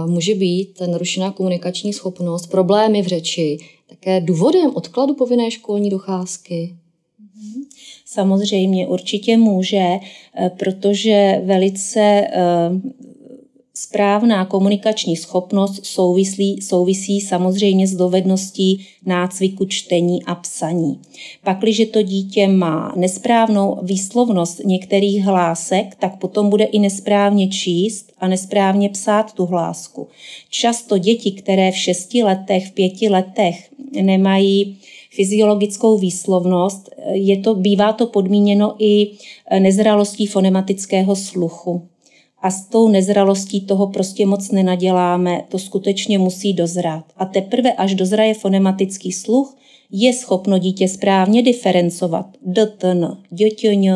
může 0.05 0.35
být 0.35 0.81
narušená 0.87 1.31
komunikační 1.31 1.93
schopnost, 1.93 2.47
problémy 2.47 3.01
v 3.01 3.07
řeči, 3.07 3.57
také 3.89 4.21
důvodem 4.21 4.71
odkladu 4.75 5.13
povinné 5.13 5.51
školní 5.51 5.89
docházky? 5.89 6.77
Samozřejmě 8.05 8.87
určitě 8.87 9.37
může, 9.37 9.77
eh, 9.77 10.51
protože 10.59 11.41
velice 11.45 11.99
eh, 12.01 12.31
Správná 13.79 14.45
komunikační 14.45 15.15
schopnost 15.15 15.85
souvislí, 15.85 16.61
souvisí 16.61 17.21
samozřejmě 17.21 17.87
s 17.87 17.95
dovedností 17.95 18.87
nácviku 19.05 19.65
čtení 19.65 20.23
a 20.23 20.35
psaní. 20.35 20.99
Pakliže 21.43 21.85
to 21.85 22.01
dítě 22.01 22.47
má 22.47 22.93
nesprávnou 22.95 23.79
výslovnost 23.81 24.61
některých 24.65 25.23
hlásek, 25.23 25.95
tak 25.99 26.19
potom 26.19 26.49
bude 26.49 26.63
i 26.63 26.79
nesprávně 26.79 27.47
číst 27.47 28.11
a 28.17 28.27
nesprávně 28.27 28.89
psát 28.89 29.33
tu 29.33 29.45
hlásku. 29.45 30.07
Často 30.49 30.97
děti, 30.97 31.31
které 31.31 31.71
v 31.71 31.77
šesti 31.77 32.23
letech, 32.23 32.67
v 32.67 32.71
pěti 32.71 33.09
letech 33.09 33.69
nemají 34.01 34.77
fyziologickou 35.11 35.97
výslovnost, 35.97 36.89
je 37.11 37.37
to, 37.37 37.55
bývá 37.55 37.93
to 37.93 38.07
podmíněno 38.07 38.75
i 38.79 39.11
nezralostí 39.59 40.27
fonematického 40.27 41.15
sluchu. 41.15 41.81
A 42.41 42.52
s 42.52 42.65
tou 42.65 42.88
nezralostí 42.88 43.62
toho 43.62 43.88
prostě 43.88 44.26
moc 44.26 44.52
nenaděláme, 44.52 45.41
to 45.50 45.60
skutečně 45.60 46.19
musí 46.19 46.54
dozrát. 46.54 47.06
A 47.17 47.26
teprve 47.26 47.73
až 47.73 47.95
dozraje 47.95 48.34
fonematický 48.34 49.12
sluch, 49.12 49.58
je 49.91 50.13
schopno 50.13 50.58
dítě 50.58 50.88
správně 50.88 51.41
diferencovat 51.41 52.26
dtn, 52.54 53.06
dětěň, 53.30 53.91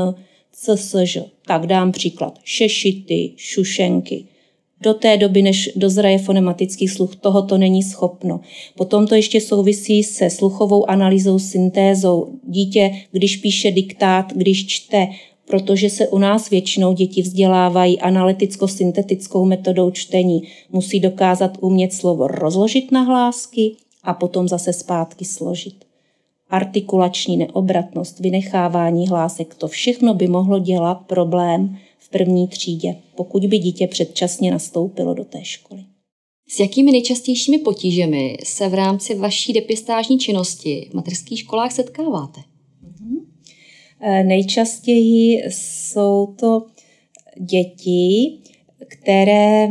csž. 0.51 1.17
Tak 1.45 1.67
dám 1.67 1.91
příklad. 1.91 2.39
Šešity, 2.43 3.33
šušenky. 3.35 4.25
Do 4.81 4.93
té 4.93 5.17
doby, 5.17 5.41
než 5.41 5.69
dozraje 5.75 6.17
fonematický 6.17 6.87
sluch, 6.87 7.15
tohoto 7.15 7.57
není 7.57 7.83
schopno. 7.83 8.39
Potom 8.77 9.07
to 9.07 9.15
ještě 9.15 9.41
souvisí 9.41 10.03
se 10.03 10.29
sluchovou 10.29 10.89
analýzou, 10.89 11.39
syntézou. 11.39 12.27
Dítě, 12.47 12.91
když 13.11 13.37
píše 13.37 13.71
diktát, 13.71 14.33
když 14.35 14.67
čte, 14.67 15.07
protože 15.51 15.89
se 15.89 16.07
u 16.07 16.17
nás 16.17 16.49
většinou 16.49 16.93
děti 16.93 17.21
vzdělávají 17.21 17.99
analyticko-syntetickou 17.99 19.45
metodou 19.45 19.91
čtení, 19.91 20.41
musí 20.71 20.99
dokázat 20.99 21.57
umět 21.61 21.93
slovo 21.93 22.27
rozložit 22.27 22.91
na 22.91 23.01
hlásky, 23.01 23.75
a 24.03 24.13
potom 24.13 24.47
zase 24.47 24.73
zpátky 24.73 25.25
složit. 25.25 25.85
Artikulační 26.49 27.37
neobratnost, 27.37 28.19
vynechávání 28.19 29.07
hlásek, 29.07 29.55
to 29.55 29.67
všechno 29.67 30.13
by 30.13 30.27
mohlo 30.27 30.59
dělat 30.59 30.95
problém 30.95 31.77
v 31.97 32.09
první 32.09 32.47
třídě, 32.47 32.95
pokud 33.15 33.45
by 33.45 33.57
dítě 33.57 33.87
předčasně 33.87 34.51
nastoupilo 34.51 35.13
do 35.13 35.23
té 35.23 35.39
školy. 35.43 35.83
S 36.47 36.59
jakými 36.59 36.91
nejčastějšími 36.91 37.59
potížemi 37.59 38.37
se 38.43 38.69
v 38.69 38.73
rámci 38.73 39.15
vaší 39.15 39.53
depistážní 39.53 40.19
činnosti 40.19 40.87
v 40.91 40.93
mateřských 40.93 41.39
školách 41.39 41.71
setkáváte? 41.71 42.50
Mhm. 44.01 44.11
E, 44.11 44.23
nejčastěji 44.23 45.43
jsou 45.49 46.33
to 46.39 46.65
děti, 47.39 48.37
které 48.87 49.69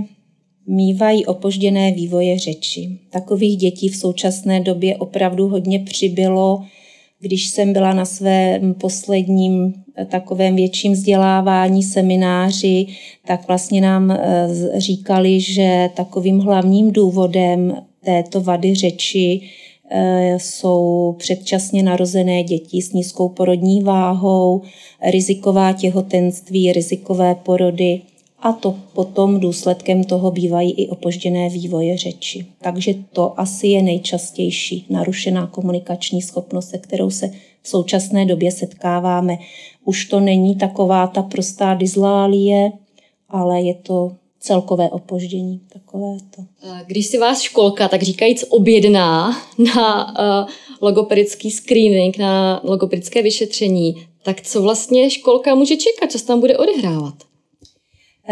mývají 0.66 1.26
opožděné 1.26 1.92
vývoje 1.92 2.38
řeči. 2.38 2.98
Takových 3.10 3.56
dětí 3.56 3.88
v 3.88 3.96
současné 3.96 4.60
době 4.60 4.96
opravdu 4.96 5.48
hodně 5.48 5.78
přibylo. 5.78 6.64
Když 7.20 7.48
jsem 7.48 7.72
byla 7.72 7.94
na 7.94 8.04
svém 8.04 8.74
posledním 8.74 9.74
eh, 9.96 10.04
takovém 10.04 10.56
větším 10.56 10.92
vzdělávání 10.92 11.82
semináři, 11.82 12.86
tak 13.26 13.48
vlastně 13.48 13.80
nám 13.80 14.10
eh, 14.10 14.48
říkali, 14.76 15.40
že 15.40 15.90
takovým 15.94 16.38
hlavním 16.38 16.92
důvodem 16.92 17.76
této 18.04 18.40
vady 18.40 18.74
řeči 18.74 19.40
eh, 19.42 19.69
jsou 20.36 21.14
předčasně 21.18 21.82
narozené 21.82 22.42
děti 22.42 22.82
s 22.82 22.92
nízkou 22.92 23.28
porodní 23.28 23.82
váhou, 23.82 24.62
riziková 25.10 25.72
těhotenství, 25.72 26.72
rizikové 26.72 27.34
porody 27.34 28.00
a 28.42 28.52
to 28.52 28.76
potom 28.92 29.40
důsledkem 29.40 30.04
toho 30.04 30.30
bývají 30.30 30.72
i 30.72 30.88
opožděné 30.88 31.48
vývoje 31.48 31.96
řeči. 31.96 32.46
Takže 32.62 32.94
to 33.12 33.40
asi 33.40 33.66
je 33.66 33.82
nejčastější 33.82 34.86
narušená 34.90 35.46
komunikační 35.46 36.22
schopnost, 36.22 36.68
se 36.68 36.78
kterou 36.78 37.10
se 37.10 37.30
v 37.62 37.68
současné 37.68 38.26
době 38.26 38.52
setkáváme. 38.52 39.38
Už 39.84 40.04
to 40.04 40.20
není 40.20 40.56
taková 40.56 41.06
ta 41.06 41.22
prostá 41.22 41.74
dyslálie, 41.74 42.72
ale 43.28 43.62
je 43.62 43.74
to 43.74 44.12
celkové 44.40 44.90
opoždění. 44.90 45.60
Takové 45.72 46.16
to. 46.36 46.42
Když 46.86 47.06
si 47.06 47.18
vás 47.18 47.40
školka, 47.40 47.88
tak 47.88 48.02
říkajíc, 48.02 48.44
objedná 48.48 49.36
na 49.74 50.06
uh, 50.42 50.50
logopedický 50.80 51.50
screening, 51.50 52.18
na 52.18 52.60
logopedické 52.64 53.22
vyšetření, 53.22 54.06
tak 54.22 54.40
co 54.40 54.62
vlastně 54.62 55.10
školka 55.10 55.54
může 55.54 55.76
čekat, 55.76 56.12
co 56.12 56.18
se 56.18 56.26
tam 56.26 56.40
bude 56.40 56.58
odehrávat? 56.58 57.29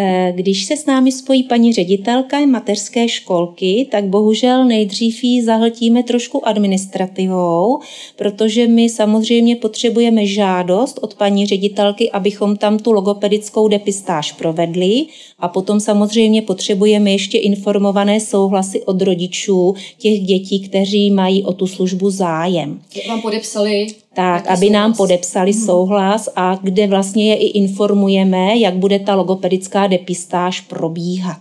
Eh, 0.00 0.32
když 0.36 0.64
se 0.64 0.76
s 0.76 0.86
námi 0.86 1.12
spojí 1.12 1.42
paní 1.42 1.72
ředitelka 1.72 2.46
mateřské 2.46 3.08
školky, 3.08 3.88
tak 3.90 4.04
bohužel 4.04 4.64
nejdřív 4.64 5.24
ji 5.24 5.42
zahltíme 5.42 6.02
trošku 6.02 6.48
administrativou, 6.48 7.80
protože 8.16 8.66
my 8.66 8.88
samozřejmě 8.88 9.56
potřebujeme 9.56 10.26
žádost 10.26 10.98
od 11.02 11.14
paní 11.14 11.46
ředitelky, 11.46 12.10
abychom 12.10 12.56
tam 12.56 12.78
tu 12.78 12.92
logopedickou 12.92 13.68
depistáž 13.68 14.32
provedli 14.32 15.06
a 15.38 15.48
potom 15.48 15.80
samozřejmě 15.80 16.42
potřebujeme 16.42 17.12
ještě 17.12 17.38
informované 17.38 18.20
souhlasy 18.20 18.82
od 18.82 19.02
rodičů 19.02 19.74
těch 19.98 20.20
dětí, 20.20 20.68
kteří 20.68 21.10
mají 21.10 21.44
o 21.44 21.52
tu 21.52 21.66
službu 21.66 22.10
zájem. 22.10 22.80
Jak 22.96 23.06
vám 23.06 23.22
podepsali 23.22 23.86
tak, 24.18 24.46
aby 24.46 24.66
souhlas. 24.66 24.72
nám 24.72 24.94
podepsali 24.94 25.52
hmm. 25.52 25.62
souhlas 25.66 26.28
a 26.36 26.58
kde 26.62 26.86
vlastně 26.86 27.28
je 27.28 27.36
i 27.36 27.46
informujeme, 27.46 28.58
jak 28.58 28.74
bude 28.74 28.98
ta 28.98 29.14
logopedická 29.14 29.86
depistáž 29.86 30.60
probíhat. 30.60 31.38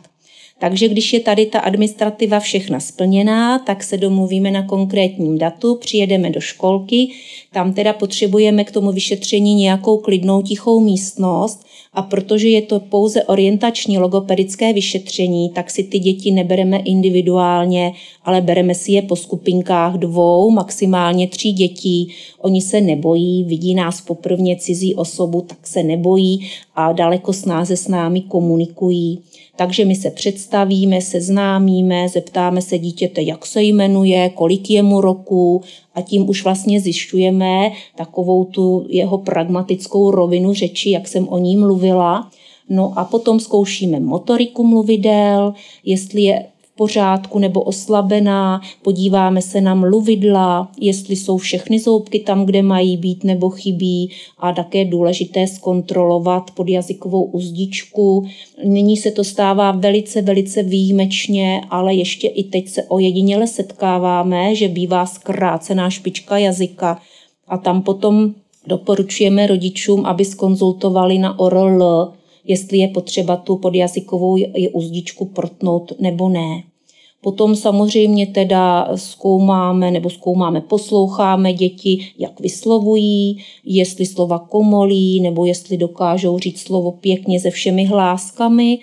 Takže 0.60 0.88
když 0.88 1.14
je 1.14 1.20
tady 1.20 1.46
ta 1.46 1.60
administrativa 1.60 2.40
všechna 2.40 2.80
splněná, 2.80 3.60
tak 3.60 3.84
se 3.84 3.98
domluvíme 3.98 4.52
na 4.52 4.64
konkrétním 4.64 5.38
datu, 5.38 5.76
přijedeme 5.76 6.30
do 6.30 6.40
školky, 6.40 7.10
tam 7.54 7.74
teda 7.74 7.94
potřebujeme 7.94 8.64
k 8.64 8.72
tomu 8.72 8.92
vyšetření 8.92 9.56
nějakou 9.56 9.98
klidnou 9.98 10.42
tichou 10.42 10.80
místnost 10.80 11.66
a 11.98 12.02
protože 12.02 12.50
je 12.50 12.62
to 12.62 12.80
pouze 12.80 13.24
orientační 13.24 13.98
logopedické 13.98 14.74
vyšetření, 14.74 15.50
tak 15.50 15.72
si 15.72 15.84
ty 15.84 16.00
děti 16.00 16.32
nebereme 16.32 16.78
individuálně, 16.78 17.94
ale 18.24 18.42
bereme 18.42 18.76
si 18.76 18.92
je 18.92 19.02
po 19.02 19.16
skupinkách 19.16 19.94
dvou, 19.94 20.52
maximálně 20.52 21.28
tří 21.28 21.52
dětí. 21.52 22.10
Oni 22.42 22.62
se 22.62 22.82
nebojí, 22.82 23.44
vidí 23.44 23.76
nás 23.76 24.02
poprvně 24.02 24.56
cizí 24.56 24.96
osobu, 24.96 25.42
tak 25.42 25.68
se 25.68 25.84
nebojí 25.84 26.50
a 26.76 26.92
daleko 26.92 27.34
snáze 27.34 27.78
s 27.78 27.88
námi 27.88 28.22
komunikují. 28.22 29.20
Takže 29.56 29.86
my 29.86 29.96
se 29.96 30.12
představíme, 30.12 31.02
seznámíme, 31.02 32.10
zeptáme 32.10 32.62
se 32.62 32.78
dítěte, 32.78 33.22
jak 33.22 33.46
se 33.46 33.64
jmenuje, 33.64 34.30
kolik 34.30 34.70
je 34.70 34.84
mu 34.84 35.02
roku 35.02 35.62
a 35.98 36.02
tím 36.02 36.30
už 36.30 36.44
vlastně 36.44 36.80
zjišťujeme 36.82 37.72
takovou 37.96 38.46
tu 38.46 38.86
jeho 38.90 39.18
pragmatickou 39.18 40.12
rovinu 40.12 40.54
řeči, 40.54 40.90
jak 40.90 41.08
jsem 41.08 41.28
o 41.28 41.38
ní 41.38 41.58
mluvila. 41.58 42.30
No 42.70 42.94
a 42.96 43.06
potom 43.06 43.40
zkoušíme 43.40 44.00
motoriku 44.00 44.64
mluvidel, 44.64 45.54
jestli 45.86 46.22
je 46.22 46.46
pořádku 46.78 47.40
nebo 47.40 47.62
oslabená, 47.62 48.62
podíváme 48.82 49.42
se 49.42 49.62
na 49.62 49.76
mluvidla, 49.76 50.72
jestli 50.80 51.16
jsou 51.16 51.38
všechny 51.38 51.80
zoubky 51.80 52.20
tam, 52.20 52.46
kde 52.46 52.62
mají 52.62 52.98
být 52.98 53.24
nebo 53.24 53.50
chybí 53.50 54.12
a 54.38 54.54
také 54.54 54.86
důležité 54.86 55.48
zkontrolovat 55.48 56.52
podjazykovou 56.52 57.24
uzdičku. 57.24 58.26
Nyní 58.66 58.98
se 58.98 59.12
to 59.12 59.24
stává 59.24 59.72
velice, 59.72 60.22
velice 60.22 60.64
výjimečně, 60.64 61.62
ale 61.70 61.94
ještě 61.94 62.28
i 62.28 62.44
teď 62.44 62.70
se 62.70 62.84
ojediněle 62.84 63.48
setkáváme, 63.48 64.56
že 64.56 64.68
bývá 64.68 65.06
zkrácená 65.06 65.90
špička 65.90 66.38
jazyka 66.38 67.02
a 67.48 67.58
tam 67.58 67.82
potom 67.82 68.34
doporučujeme 68.68 69.48
rodičům, 69.48 70.06
aby 70.06 70.26
skonzultovali 70.26 71.18
na 71.18 71.40
ORL, 71.40 72.14
jestli 72.48 72.78
je 72.78 72.88
potřeba 72.88 73.36
tu 73.38 73.58
podjazykovou 73.58 74.38
uzdičku 74.74 75.26
protnout 75.26 75.92
nebo 76.00 76.30
ne. 76.30 76.64
Potom 77.22 77.56
samozřejmě 77.56 78.28
teda 78.28 78.90
zkoumáme 78.96 79.92
nebo 79.92 80.10
zkoumáme, 80.10 80.62
posloucháme 80.62 81.54
děti, 81.54 82.00
jak 82.18 82.40
vyslovují, 82.40 83.38
jestli 83.66 84.06
slova 84.06 84.40
komolí 84.40 85.22
nebo 85.22 85.46
jestli 85.46 85.78
dokážou 85.78 86.40
říct 86.40 86.60
slovo 86.60 86.92
pěkně 86.92 87.40
se 87.40 87.50
všemi 87.50 87.86
hláskami 87.86 88.80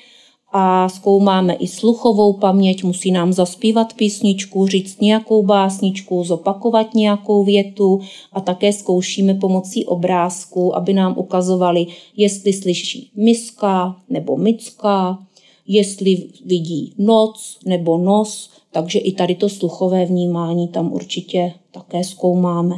a 0.57 0.89
zkoumáme 0.89 1.55
i 1.55 1.67
sluchovou 1.67 2.33
paměť, 2.33 2.85
musí 2.85 3.11
nám 3.11 3.33
zaspívat 3.33 3.93
písničku, 3.95 4.67
říct 4.67 5.01
nějakou 5.01 5.43
básničku, 5.43 6.25
zopakovat 6.25 6.95
nějakou 6.95 7.45
větu 7.45 8.01
a 8.33 8.41
také 8.41 8.73
zkoušíme 8.73 9.35
pomocí 9.35 9.85
obrázku, 9.85 10.77
aby 10.77 10.93
nám 10.93 11.19
ukazovali, 11.19 11.87
jestli 12.17 12.53
slyší 12.53 13.11
miska 13.17 13.97
nebo 14.09 14.37
micka, 14.37 15.19
jestli 15.67 16.29
vidí 16.45 16.95
noc 16.99 17.59
nebo 17.67 17.99
nos, 17.99 18.51
takže 18.71 18.99
i 18.99 19.13
tady 19.13 19.35
to 19.35 19.49
sluchové 19.49 20.07
vnímání 20.07 20.69
tam 20.69 20.93
určitě 20.93 21.53
také 21.71 22.05
zkoumáme. 22.05 22.75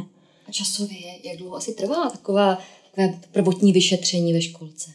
A 0.47 0.51
časově, 0.51 0.97
jak 1.23 1.37
dlouho 1.37 1.55
asi 1.55 1.73
trvá 1.73 2.09
taková, 2.09 2.57
prvotní 3.31 3.71
vyšetření 3.71 4.33
ve 4.33 4.41
školce? 4.41 4.91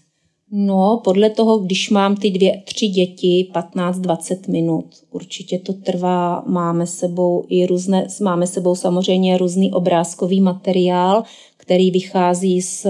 No, 0.55 1.01
podle 1.05 1.31
toho, 1.31 1.59
když 1.59 1.91
mám 1.91 2.17
ty 2.17 2.31
dvě, 2.31 2.63
tři 2.65 2.89
děti, 2.89 3.49
15-20 3.55 4.51
minut, 4.51 4.85
určitě 5.11 5.59
to 5.59 5.73
trvá. 5.73 6.45
Máme 6.47 6.87
sebou 6.87 7.45
i 7.49 7.67
různé, 7.67 8.07
máme 8.23 8.47
sebou 8.47 8.75
samozřejmě 8.75 9.39
různý 9.39 9.73
obrázkový 9.73 10.41
materiál, 10.41 11.23
který 11.57 11.91
vychází 11.91 12.63
z, 12.63 12.87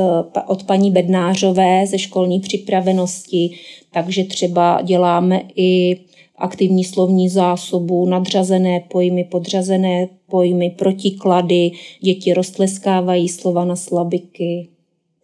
od 0.46 0.62
paní 0.62 0.90
Bednářové 0.90 1.86
ze 1.86 1.98
školní 1.98 2.40
připravenosti, 2.40 3.50
takže 3.92 4.24
třeba 4.24 4.82
děláme 4.82 5.42
i 5.56 6.00
aktivní 6.36 6.84
slovní 6.84 7.28
zásobu, 7.28 8.06
nadřazené 8.06 8.80
pojmy, 8.80 9.24
podřazené 9.24 10.08
pojmy, 10.30 10.70
protiklady, 10.70 11.70
děti 12.00 12.34
roztleskávají 12.34 13.28
slova 13.28 13.64
na 13.64 13.76
slabiky. 13.76 14.71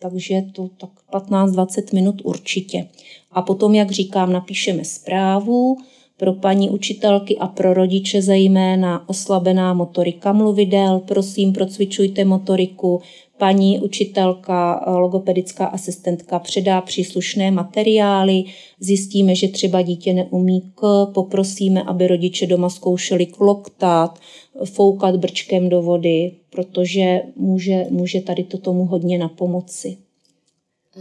Takže 0.01 0.43
to 0.53 0.69
tak 0.81 0.91
15-20 1.13 1.95
minut 1.95 2.23
určitě. 2.25 2.89
A 3.33 3.43
potom, 3.43 3.75
jak 3.75 3.91
říkám, 3.91 4.33
napíšeme 4.33 4.85
zprávu, 4.85 5.77
pro 6.19 6.33
paní 6.33 6.71
učitelky 6.71 7.37
a 7.37 7.47
pro 7.47 7.75
rodiče 7.75 8.23
zejména 8.23 9.09
oslabená 9.09 9.75
motorika 9.75 10.33
mluvidel. 10.33 11.01
Prosím, 11.09 11.53
procvičujte 11.53 12.25
motoriku. 12.25 13.01
Paní 13.39 13.81
učitelka, 13.81 14.85
logopedická 14.87 15.67
asistentka 15.67 16.39
předá 16.39 16.81
příslušné 16.81 17.51
materiály. 17.51 18.45
Zjistíme, 18.81 19.35
že 19.35 19.49
třeba 19.49 19.83
dítě 19.83 20.13
neumí 20.13 20.61
k, 20.75 21.07
poprosíme, 21.15 21.83
aby 21.83 22.07
rodiče 22.07 22.47
doma 22.47 22.71
zkoušeli 22.71 23.27
kloktát, 23.27 24.19
foukat 24.65 25.17
brčkem 25.17 25.69
do 25.69 25.83
vody, 25.83 26.33
protože 26.51 27.23
může, 27.37 27.85
může 27.91 28.21
tady 28.21 28.45
to 28.45 28.59
tomu 28.59 28.85
hodně 28.85 29.19
na 29.19 29.29
pomoci. 29.29 29.97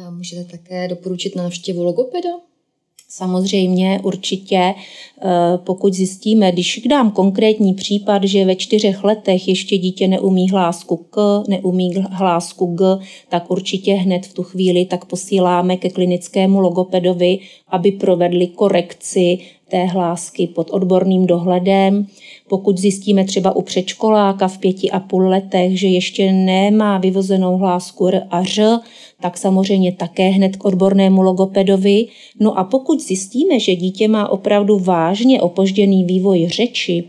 Můžete 0.10 0.44
také 0.44 0.88
doporučit 0.88 1.36
návštěvu 1.36 1.84
logopeda? 1.84 2.30
Samozřejmě, 3.10 4.00
určitě, 4.04 4.74
pokud 5.58 5.94
zjistíme, 5.94 6.52
když 6.52 6.82
dám 6.90 7.12
konkrétní 7.12 7.74
případ, 7.74 8.24
že 8.24 8.46
ve 8.46 8.56
čtyřech 8.56 9.04
letech 9.04 9.48
ještě 9.48 9.78
dítě 9.78 10.08
neumí 10.08 10.50
hlásku 10.50 11.06
k, 11.10 11.44
neumí 11.48 11.94
hlásku 12.12 12.66
g, 12.66 12.86
tak 13.30 13.52
určitě 13.52 13.94
hned 13.94 14.26
v 14.26 14.34
tu 14.34 14.44
chvíli 14.44 14.86
tak 14.86 15.06
posíláme 15.06 15.78
ke 15.78 15.90
klinickému 15.90 16.60
logopedovi, 16.60 17.40
aby 17.68 17.92
provedli 17.92 18.48
korekci 18.48 19.40
té 19.70 19.86
hlásky 19.86 20.48
pod 20.48 20.70
odborným 20.72 21.28
dohledem. 21.28 22.08
Pokud 22.50 22.78
zjistíme 22.78 23.26
třeba 23.26 23.56
u 23.56 23.62
předškoláka 23.62 24.48
v 24.48 24.58
pěti 24.58 24.92
a 24.92 25.00
půl 25.00 25.28
letech, 25.28 25.80
že 25.80 25.88
ještě 25.88 26.32
nemá 26.32 26.98
vyvozenou 26.98 27.58
hlásku 27.58 28.08
R 28.08 28.28
a 28.30 28.44
Ř, 28.44 28.80
tak 29.22 29.38
samozřejmě 29.38 29.92
také 29.92 30.30
hned 30.30 30.56
k 30.56 30.66
odbornému 30.66 31.22
logopedovi. 31.22 32.06
No 32.40 32.60
a 32.60 32.64
pokud 32.64 33.02
zjistíme, 33.02 33.60
že 33.60 33.76
dítě 33.76 34.08
má 34.08 34.30
opravdu 34.30 34.80
vážně 35.08 35.42
opožděný 35.42 36.04
vývoj 36.04 36.48
řeči, 36.50 37.04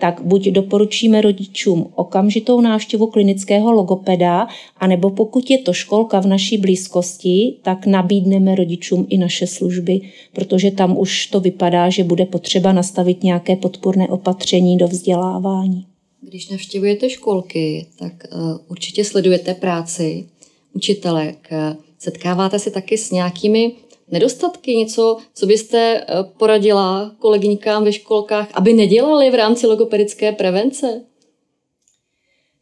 tak 0.00 0.20
buď 0.24 0.48
doporučíme 0.48 1.20
rodičům 1.20 1.92
okamžitou 1.94 2.60
návštěvu 2.60 3.06
klinického 3.06 3.72
logopeda, 3.72 4.46
anebo 4.76 5.10
pokud 5.10 5.50
je 5.50 5.58
to 5.58 5.72
školka 5.72 6.20
v 6.20 6.26
naší 6.26 6.58
blízkosti, 6.58 7.54
tak 7.62 7.86
nabídneme 7.86 8.54
rodičům 8.54 9.06
i 9.10 9.18
naše 9.18 9.46
služby, 9.46 10.00
protože 10.32 10.70
tam 10.70 10.98
už 10.98 11.26
to 11.26 11.40
vypadá, 11.40 11.90
že 11.90 12.04
bude 12.04 12.26
potřeba 12.26 12.72
nastavit 12.72 13.22
nějaké 13.22 13.56
podporné 13.56 14.08
opatření 14.08 14.76
do 14.76 14.88
vzdělávání. 14.88 15.86
Když 16.20 16.48
navštěvujete 16.48 17.10
školky, 17.10 17.86
tak 17.98 18.12
uh, 18.12 18.58
určitě 18.68 19.04
sledujete 19.04 19.54
práci 19.54 20.26
učitelek. 20.72 21.48
Setkáváte 21.98 22.58
se 22.58 22.70
taky 22.70 22.98
s 22.98 23.10
nějakými 23.10 23.72
nedostatky, 24.10 24.76
něco, 24.76 25.16
co 25.34 25.46
byste 25.46 26.00
eh, 26.00 26.04
poradila 26.38 27.12
kolegyňkám 27.18 27.84
ve 27.84 27.92
školkách, 27.92 28.48
aby 28.54 28.72
nedělali 28.72 29.30
v 29.30 29.34
rámci 29.34 29.66
logopedické 29.66 30.32
prevence? 30.32 31.00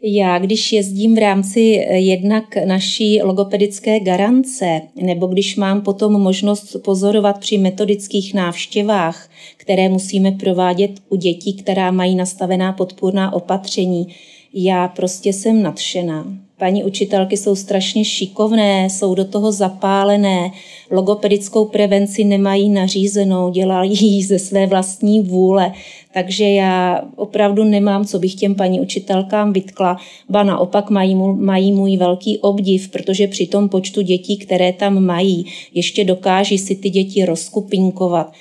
Já, 0.05 0.39
když 0.39 0.73
jezdím 0.73 1.15
v 1.15 1.19
rámci 1.19 1.61
eh, 1.79 1.99
jednak 1.99 2.57
naší 2.65 3.23
logopedické 3.23 4.01
garance, 4.01 4.81
nebo 4.97 5.27
když 5.27 5.57
mám 5.57 5.81
potom 5.81 6.13
možnost 6.13 6.77
pozorovat 6.85 7.39
při 7.39 7.59
metodických 7.59 8.35
návštěvách, 8.35 9.31
které 9.57 9.89
musíme 9.89 10.31
provádět 10.31 10.91
u 11.09 11.17
dětí, 11.17 11.55
která 11.55 11.91
mají 11.91 12.15
nastavená 12.15 12.73
podpůrná 12.73 13.33
opatření, 13.33 14.07
já 14.55 14.89
prostě 14.89 15.33
jsem 15.33 15.63
nadšená 15.63 16.27
paní 16.59 16.85
učitelky 16.85 17.37
jsou 17.37 17.57
strašně 17.57 18.05
šikovné, 18.05 18.91
jsou 18.91 19.15
do 19.15 19.25
toho 19.25 19.53
zapálené, 19.53 20.51
logopedickou 20.91 21.65
prevenci 21.65 22.25
nemají 22.25 22.71
nařízenou, 22.71 23.51
dělají 23.51 24.17
ji 24.17 24.25
ze 24.27 24.39
své 24.39 24.67
vlastní 24.67 25.21
vůle. 25.21 25.73
Takže 26.15 26.49
já 26.49 27.03
opravdu 27.17 27.65
nemám, 27.65 28.05
co 28.05 28.19
bych 28.19 28.35
těm 28.35 28.55
paní 28.55 28.81
učitelkám 28.81 29.53
vytkla, 29.53 29.97
ba 30.29 30.43
naopak 30.43 30.91
mají, 30.91 31.15
mají 31.35 31.73
můj 31.73 31.97
velký 31.97 32.39
obdiv, 32.39 32.89
protože 32.89 33.27
při 33.27 33.47
tom 33.47 33.69
počtu 33.69 34.01
dětí, 34.01 34.37
které 34.37 34.73
tam 34.73 35.05
mají, 35.05 35.47
ještě 35.75 36.05
dokáží 36.05 36.59
si 36.59 36.75
ty 36.75 36.91
děti 36.91 37.25
rozkupinkovat 37.25 38.33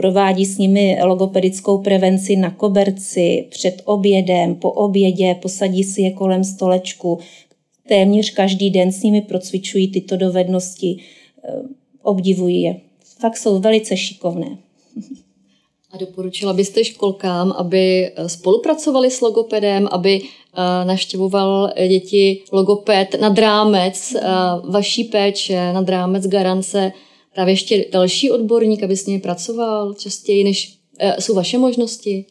provádí 0.00 0.46
s 0.46 0.58
nimi 0.58 0.98
logopedickou 1.02 1.78
prevenci 1.78 2.36
na 2.36 2.50
koberci, 2.50 3.46
před 3.50 3.82
obědem, 3.84 4.54
po 4.54 4.70
obědě, 4.70 5.36
posadí 5.42 5.84
si 5.84 6.02
je 6.02 6.10
kolem 6.10 6.44
stolečku, 6.44 7.18
téměř 7.90 8.30
každý 8.30 8.70
den 8.70 8.92
s 8.92 9.02
nimi 9.02 9.20
procvičují 9.20 9.90
tyto 9.90 10.16
dovednosti. 10.16 10.96
Eh, 11.44 11.62
obdivuji 12.02 12.56
je. 12.56 12.80
Fakt 13.18 13.36
jsou 13.36 13.58
velice 13.58 13.96
šikovné. 13.96 14.58
A 15.90 15.96
doporučila 15.96 16.52
byste 16.52 16.84
školkám, 16.84 17.52
aby 17.52 18.06
eh, 18.06 18.28
spolupracovali 18.28 19.10
s 19.10 19.20
logopedem, 19.20 19.88
aby 19.90 20.20
eh, 20.22 20.84
navštěvoval 20.84 21.70
děti 21.88 22.42
logoped 22.52 23.20
nad 23.20 23.38
rámec 23.38 24.16
vaší 24.68 25.04
péče, 25.04 25.72
nad 25.72 25.88
rámec 25.88 26.26
garance, 26.26 26.92
právě 27.34 27.52
ještě 27.52 27.84
další 27.92 28.30
odborník, 28.30 28.82
aby 28.82 28.96
s 28.96 29.06
nimi 29.06 29.20
pracoval 29.20 29.94
častěji, 29.94 30.44
než 30.44 30.78
jsou 31.18 31.34
vaše 31.34 31.58
možnosti? 31.58 32.26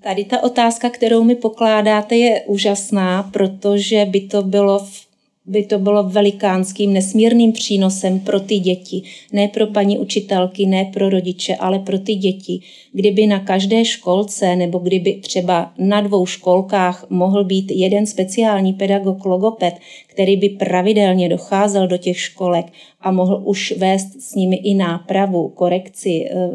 Tady 0.00 0.24
ta 0.24 0.42
otázka, 0.42 0.90
kterou 0.90 1.24
mi 1.24 1.34
pokládáte, 1.34 2.16
je 2.16 2.42
úžasná, 2.46 3.22
protože 3.22 4.04
by 4.04 4.20
to 4.20 4.42
bylo 4.42 4.78
v 4.78 5.08
by 5.48 5.64
to 5.64 5.78
bylo 5.78 6.02
velikánským, 6.02 6.92
nesmírným 6.92 7.52
přínosem 7.52 8.20
pro 8.20 8.40
ty 8.40 8.58
děti. 8.58 9.02
Ne 9.32 9.48
pro 9.48 9.66
paní 9.66 9.98
učitelky, 9.98 10.66
ne 10.66 10.84
pro 10.84 11.08
rodiče, 11.08 11.56
ale 11.56 11.78
pro 11.78 11.98
ty 11.98 12.14
děti. 12.14 12.60
Kdyby 12.92 13.26
na 13.26 13.38
každé 13.38 13.84
školce 13.84 14.56
nebo 14.56 14.78
kdyby 14.78 15.14
třeba 15.14 15.72
na 15.78 16.00
dvou 16.00 16.26
školkách 16.26 17.06
mohl 17.10 17.44
být 17.44 17.70
jeden 17.70 18.06
speciální 18.06 18.72
pedagog 18.72 19.24
logoped, 19.24 19.74
který 20.06 20.36
by 20.36 20.48
pravidelně 20.48 21.28
docházel 21.28 21.88
do 21.88 21.96
těch 21.96 22.20
školek 22.20 22.66
a 23.00 23.10
mohl 23.10 23.42
už 23.44 23.74
vést 23.76 24.22
s 24.22 24.34
nimi 24.34 24.56
i 24.56 24.74
nápravu, 24.74 25.48
korekci 25.48 26.28
eh, 26.30 26.50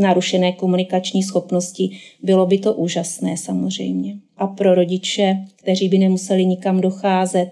narušené 0.00 0.52
komunikační 0.52 1.22
schopnosti, 1.22 1.90
bylo 2.22 2.46
by 2.46 2.58
to 2.58 2.74
úžasné 2.74 3.36
samozřejmě. 3.36 4.16
A 4.36 4.46
pro 4.46 4.74
rodiče, 4.74 5.36
kteří 5.56 5.88
by 5.88 5.98
nemuseli 5.98 6.46
nikam 6.46 6.80
docházet, 6.80 7.50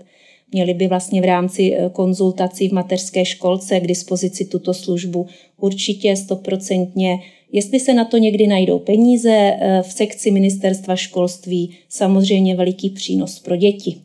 měli 0.52 0.74
by 0.74 0.86
vlastně 0.86 1.20
v 1.20 1.24
rámci 1.24 1.74
eh, 1.74 1.90
konzultací 1.90 2.68
v 2.68 2.72
mateřské 2.72 3.24
školce 3.24 3.80
k 3.80 3.86
dispozici 3.86 4.44
tuto 4.44 4.74
službu 4.74 5.26
určitě 5.56 6.16
stoprocentně. 6.16 7.18
Jestli 7.52 7.80
se 7.80 7.94
na 7.94 8.04
to 8.04 8.18
někdy 8.18 8.46
najdou 8.46 8.78
peníze 8.78 9.30
eh, 9.32 9.82
v 9.82 9.92
sekci 9.92 10.30
ministerstva 10.30 10.96
školství, 10.96 11.76
samozřejmě 11.88 12.56
veliký 12.56 12.90
přínos 12.90 13.38
pro 13.38 13.56
děti. 13.56 13.96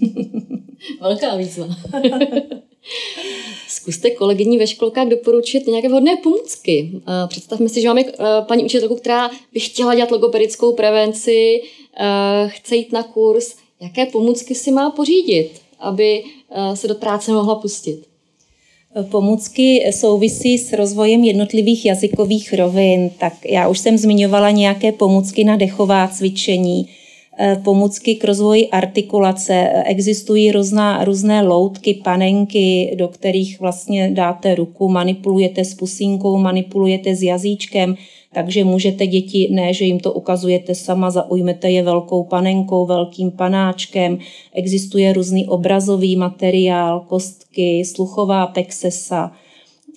Velká 1.00 1.36
výzva. 1.36 1.66
Zkuste 3.76 4.10
kolegyní 4.10 4.58
ve 4.58 4.66
školkách 4.66 5.08
doporučit 5.08 5.66
nějaké 5.66 5.88
vhodné 5.88 6.16
pomůcky. 6.16 6.90
Představme 7.28 7.68
si, 7.68 7.80
že 7.80 7.88
máme 7.88 8.00
eh, 8.00 8.14
paní 8.48 8.64
učitelku, 8.64 8.96
která 8.96 9.30
by 9.52 9.60
chtěla 9.60 9.94
dělat 9.94 10.10
logopedickou 10.10 10.72
prevenci, 10.72 11.62
eh, 12.00 12.48
chce 12.48 12.76
jít 12.76 12.92
na 12.92 13.02
kurz. 13.02 13.54
Jaké 13.80 14.06
pomůcky 14.06 14.54
si 14.54 14.70
má 14.70 14.90
pořídit, 14.90 15.50
aby 15.80 16.22
eh, 16.50 16.76
se 16.76 16.88
do 16.88 16.94
práce 16.94 17.32
mohla 17.32 17.54
pustit? 17.54 18.02
Pomůcky 19.10 19.90
souvisí 19.92 20.58
s 20.58 20.72
rozvojem 20.72 21.24
jednotlivých 21.24 21.86
jazykových 21.86 22.54
rovin. 22.54 23.10
Tak 23.18 23.32
já 23.44 23.68
už 23.68 23.78
jsem 23.78 23.98
zmiňovala 23.98 24.50
nějaké 24.50 24.92
pomůcky 24.92 25.44
na 25.44 25.56
dechová 25.56 26.08
cvičení, 26.08 26.88
Eh, 26.88 27.05
pomůcky 27.64 28.14
k 28.14 28.24
rozvoji 28.24 28.68
artikulace. 28.70 29.68
Existují 29.86 30.52
různá, 30.52 31.04
různé 31.04 31.42
loutky, 31.42 31.94
panenky, 31.94 32.94
do 32.98 33.08
kterých 33.08 33.60
vlastně 33.60 34.10
dáte 34.10 34.54
ruku, 34.54 34.88
manipulujete 34.88 35.64
s 35.64 35.74
pusínkou, 35.74 36.38
manipulujete 36.38 37.16
s 37.16 37.22
jazyčkem, 37.22 37.96
takže 38.34 38.64
můžete 38.64 39.06
děti, 39.06 39.48
ne, 39.50 39.72
že 39.72 39.84
jim 39.84 40.00
to 40.00 40.12
ukazujete 40.12 40.74
sama, 40.74 41.10
zaujmete 41.10 41.70
je 41.70 41.82
velkou 41.82 42.24
panenkou, 42.24 42.86
velkým 42.86 43.30
panáčkem. 43.30 44.18
Existuje 44.54 45.12
různý 45.12 45.46
obrazový 45.46 46.16
materiál, 46.16 47.00
kostky, 47.00 47.84
sluchová 47.84 48.46
pexesa, 48.46 49.32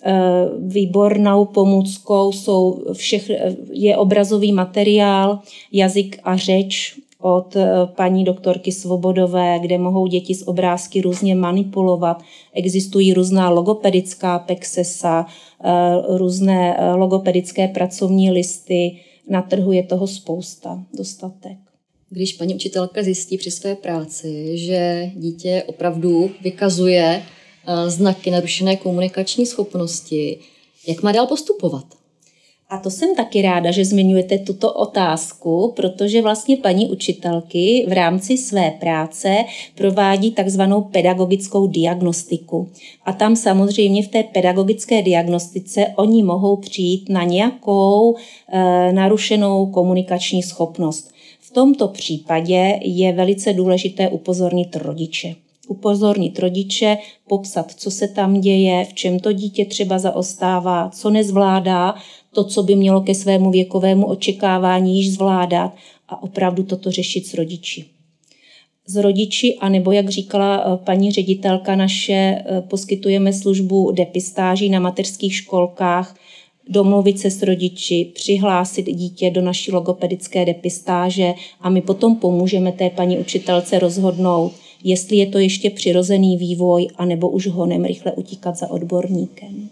eh, 0.05 0.13
výbornou 0.59 1.45
pomůckou 1.45 2.31
jsou 2.31 2.83
všech, 2.93 3.31
je 3.71 3.97
obrazový 3.97 4.51
materiál, 4.51 5.39
jazyk 5.71 6.19
a 6.23 6.37
řeč, 6.37 6.98
od 7.21 7.55
eh, 7.55 7.67
paní 7.95 8.23
doktorky 8.23 8.71
Svobodové, 8.71 9.59
kde 9.59 9.77
mohou 9.77 10.07
děti 10.07 10.35
z 10.35 10.47
obrázky 10.47 11.01
různě 11.01 11.35
manipulovat. 11.35 12.21
Existují 12.53 13.13
různá 13.13 13.49
logopedická 13.49 14.39
pexesa, 14.39 15.25
eh, 15.63 16.17
různé 16.17 16.77
eh, 16.77 16.91
logopedické 16.93 17.67
pracovní 17.67 18.31
listy. 18.31 18.97
Na 19.29 19.41
trhu 19.41 19.71
je 19.71 19.83
toho 19.83 20.07
spousta, 20.07 20.83
dostatek. 20.93 21.57
Když 22.09 22.33
paní 22.33 22.55
učitelka 22.55 23.03
zjistí 23.03 23.37
při 23.37 23.51
své 23.51 23.75
práci, 23.75 24.57
že 24.57 25.11
dítě 25.15 25.63
opravdu 25.67 26.31
vykazuje 26.41 27.23
znaky 27.87 28.31
narušené 28.31 28.75
komunikační 28.75 29.45
schopnosti, 29.45 30.39
jak 30.87 31.03
má 31.03 31.11
dál 31.11 31.27
postupovat? 31.27 31.98
A 32.69 32.77
to 32.77 32.89
jsem 32.89 33.15
taky 33.15 33.41
ráda, 33.41 33.71
že 33.71 33.85
zmiňujete 33.85 34.37
tuto 34.37 34.73
otázku, 34.73 35.73
protože 35.75 36.21
vlastně 36.21 36.57
paní 36.57 36.89
učitelky 36.89 37.85
v 37.87 37.91
rámci 37.91 38.37
své 38.37 38.71
práce 38.71 39.35
provádí 39.75 40.31
takzvanou 40.31 40.81
pedagogickou 40.81 41.67
diagnostiku. 41.67 42.69
A 43.05 43.13
tam 43.13 43.35
samozřejmě 43.35 44.03
v 44.03 44.07
té 44.07 44.23
pedagogické 44.23 45.01
diagnostice 45.01 45.85
oni 45.95 46.23
mohou 46.23 46.55
přijít 46.55 47.09
na 47.09 47.23
nějakou 47.23 48.15
e, 48.51 48.93
narušenou 48.93 49.65
komunikační 49.65 50.43
schopnost. 50.43 51.11
V 51.39 51.51
tomto 51.51 51.87
případě 51.87 52.79
je 52.81 53.13
velice 53.13 53.53
důležité 53.53 54.09
upozornit 54.09 54.75
rodiče 54.75 55.35
upozornit 55.69 56.39
rodiče, 56.39 56.97
popsat, 57.27 57.71
co 57.71 57.91
se 57.91 58.07
tam 58.07 58.41
děje, 58.41 58.85
v 58.85 58.93
čem 58.93 59.19
to 59.19 59.31
dítě 59.31 59.65
třeba 59.65 59.99
zaostává, 59.99 60.89
co 60.89 61.09
nezvládá, 61.09 61.95
to, 62.33 62.43
co 62.43 62.63
by 62.63 62.75
mělo 62.75 63.01
ke 63.01 63.15
svému 63.15 63.51
věkovému 63.51 64.07
očekávání 64.07 64.97
již 64.97 65.13
zvládat 65.13 65.73
a 66.09 66.23
opravdu 66.23 66.63
toto 66.63 66.91
řešit 66.91 67.27
s 67.27 67.33
rodiči. 67.33 67.85
S 68.87 68.95
rodiči, 68.95 69.55
anebo 69.55 69.91
jak 69.91 70.09
říkala 70.09 70.63
eh, 70.63 70.77
paní 70.85 71.11
ředitelka 71.11 71.75
naše, 71.75 72.13
eh, 72.13 72.61
poskytujeme 72.61 73.33
službu 73.33 73.91
depistáží 73.91 74.69
na 74.69 74.79
mateřských 74.79 75.35
školkách, 75.35 76.15
domluvit 76.69 77.19
se 77.19 77.31
s 77.31 77.41
rodiči, 77.41 78.11
přihlásit 78.15 78.85
dítě 78.85 79.31
do 79.31 79.41
naší 79.41 79.71
logopedické 79.71 80.45
depistáže 80.45 81.33
a 81.61 81.69
my 81.69 81.81
potom 81.81 82.15
pomůžeme 82.15 82.71
té 82.71 82.89
paní 82.89 83.17
učitelce 83.17 83.79
rozhodnout, 83.79 84.51
jestli 84.83 85.17
je 85.17 85.25
to 85.25 85.39
ještě 85.39 85.69
přirozený 85.69 86.37
vývoj, 86.37 86.87
anebo 86.95 87.29
už 87.29 87.47
honem 87.47 87.85
rychle 87.85 88.11
utíkat 88.11 88.55
za 88.55 88.71
odborníkem. 88.71 89.69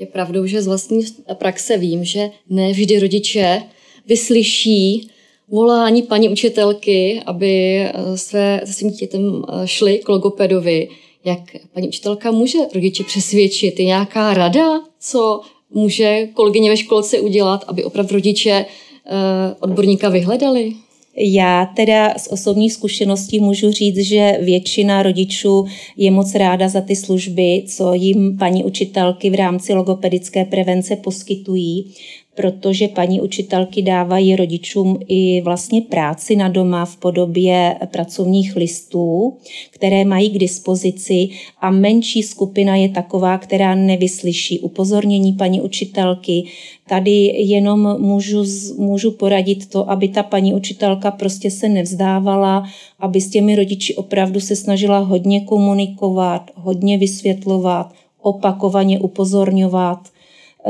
Je 0.00 0.06
pravdou, 0.06 0.46
že 0.46 0.62
z 0.62 0.66
vlastní 0.66 1.04
praxe 1.34 1.76
vím, 1.76 2.04
že 2.04 2.30
ne 2.48 2.72
vždy 2.72 2.98
rodiče 2.98 3.62
vyslyší 4.06 5.10
volání 5.48 6.02
paní 6.02 6.28
učitelky, 6.28 7.22
aby 7.26 7.78
eh, 7.78 7.92
se 8.14 8.60
svým 8.64 8.90
dítětem 8.90 9.42
eh, 9.48 9.66
šli 9.66 9.98
k 9.98 10.08
logopedovi. 10.08 10.88
Jak 11.24 11.40
paní 11.72 11.88
učitelka 11.88 12.30
může 12.30 12.58
rodiče 12.74 13.04
přesvědčit? 13.04 13.78
Je 13.78 13.84
nějaká 13.84 14.34
rada, 14.34 14.80
co 15.00 15.40
může 15.70 16.28
kolegyně 16.34 16.70
ve 16.70 16.76
školce 16.76 17.20
udělat, 17.20 17.64
aby 17.66 17.84
opravdu 17.84 18.12
rodiče 18.14 18.50
eh, 18.50 19.54
odborníka 19.60 20.08
vyhledali? 20.08 20.72
Já 21.16 21.66
teda 21.66 22.14
z 22.18 22.28
osobní 22.30 22.70
zkušeností 22.70 23.40
můžu 23.40 23.70
říct, 23.70 23.98
že 23.98 24.38
většina 24.42 25.02
rodičů 25.02 25.64
je 25.96 26.10
moc 26.10 26.34
ráda 26.34 26.68
za 26.68 26.80
ty 26.80 26.96
služby, 26.96 27.64
co 27.66 27.94
jim 27.94 28.38
paní 28.38 28.64
učitelky 28.64 29.30
v 29.30 29.34
rámci 29.34 29.74
logopedické 29.74 30.44
prevence 30.44 30.96
poskytují 30.96 31.94
protože 32.40 32.88
paní 32.88 33.20
učitelky 33.20 33.82
dávají 33.82 34.36
rodičům 34.36 34.98
i 35.08 35.40
vlastně 35.40 35.80
práci 35.80 36.36
na 36.36 36.48
doma 36.48 36.84
v 36.84 36.96
podobě 36.96 37.76
pracovních 37.86 38.56
listů, 38.56 39.36
které 39.70 40.04
mají 40.04 40.30
k 40.30 40.38
dispozici 40.38 41.28
a 41.60 41.70
menší 41.70 42.22
skupina 42.22 42.76
je 42.76 42.88
taková, 42.88 43.38
která 43.38 43.74
nevyslyší 43.74 44.60
upozornění 44.60 45.32
paní 45.32 45.60
učitelky. 45.60 46.44
Tady 46.90 47.32
jenom 47.36 47.96
můžu, 48.00 48.44
můžu 48.78 49.10
poradit 49.10 49.70
to, 49.70 49.90
aby 49.90 50.08
ta 50.08 50.22
paní 50.22 50.54
učitelka 50.54 51.10
prostě 51.10 51.50
se 51.50 51.68
nevzdávala, 51.68 52.64
aby 52.98 53.20
s 53.20 53.30
těmi 53.30 53.56
rodiči 53.56 53.94
opravdu 53.94 54.40
se 54.40 54.56
snažila 54.56 54.98
hodně 54.98 55.40
komunikovat, 55.40 56.50
hodně 56.54 56.98
vysvětlovat, 56.98 57.92
opakovaně 58.22 59.00
upozorňovat– 59.00 59.98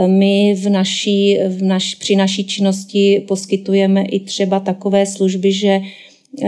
my 0.06 0.54
v 0.54 0.68
naší, 0.70 1.38
v 1.48 1.62
naš, 1.62 1.94
při 1.94 2.16
naší 2.16 2.44
činnosti 2.44 3.24
poskytujeme 3.28 4.02
i 4.02 4.20
třeba 4.20 4.60
takové 4.60 5.06
služby, 5.06 5.52
že 5.52 5.80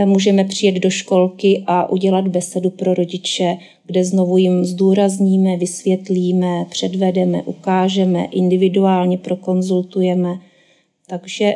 můžeme 0.05 0.43
přijet 0.43 0.75
do 0.75 0.89
školky 0.89 1.63
a 1.67 1.89
udělat 1.89 2.27
besedu 2.27 2.69
pro 2.69 2.93
rodiče, 2.93 3.57
kde 3.85 4.05
znovu 4.05 4.37
jim 4.37 4.65
zdůrazníme, 4.65 5.57
vysvětlíme, 5.57 6.65
předvedeme, 6.69 7.41
ukážeme, 7.43 8.25
individuálně 8.25 9.17
prokonzultujeme. 9.17 10.39
Takže 11.07 11.55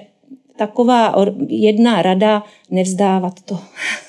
taková 0.58 1.16
jedna 1.48 2.02
rada 2.02 2.44
nevzdávat 2.72 3.42
to 3.42 3.60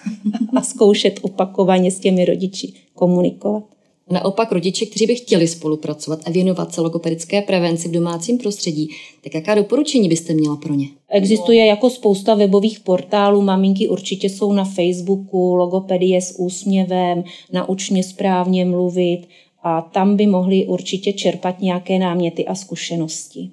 a 0.56 0.62
zkoušet 0.62 1.20
opakovaně 1.22 1.90
s 1.90 2.00
těmi 2.00 2.24
rodiči 2.24 2.72
komunikovat. 2.94 3.77
Naopak 4.10 4.52
rodiče, 4.52 4.86
kteří 4.86 5.06
by 5.06 5.14
chtěli 5.14 5.48
spolupracovat 5.48 6.20
a 6.26 6.30
věnovat 6.30 6.72
se 6.72 6.80
logopedické 6.80 7.42
prevenci 7.42 7.88
v 7.88 7.92
domácím 7.92 8.38
prostředí, 8.38 8.88
tak 9.24 9.34
jaká 9.34 9.54
doporučení 9.54 10.08
byste 10.08 10.34
měla 10.34 10.56
pro 10.56 10.74
ně? 10.74 10.86
Existuje 11.08 11.66
jako 11.66 11.90
spousta 11.90 12.34
webových 12.34 12.80
portálů, 12.80 13.42
maminky 13.42 13.88
určitě 13.88 14.28
jsou 14.28 14.52
na 14.52 14.64
Facebooku, 14.64 15.54
logopedie 15.54 16.22
s 16.22 16.38
úsměvem, 16.38 17.24
nauč 17.52 17.90
mě 17.90 18.02
správně 18.02 18.64
mluvit 18.64 19.20
a 19.62 19.80
tam 19.80 20.16
by 20.16 20.26
mohli 20.26 20.66
určitě 20.66 21.12
čerpat 21.12 21.60
nějaké 21.60 21.98
náměty 21.98 22.46
a 22.46 22.54
zkušenosti. 22.54 23.50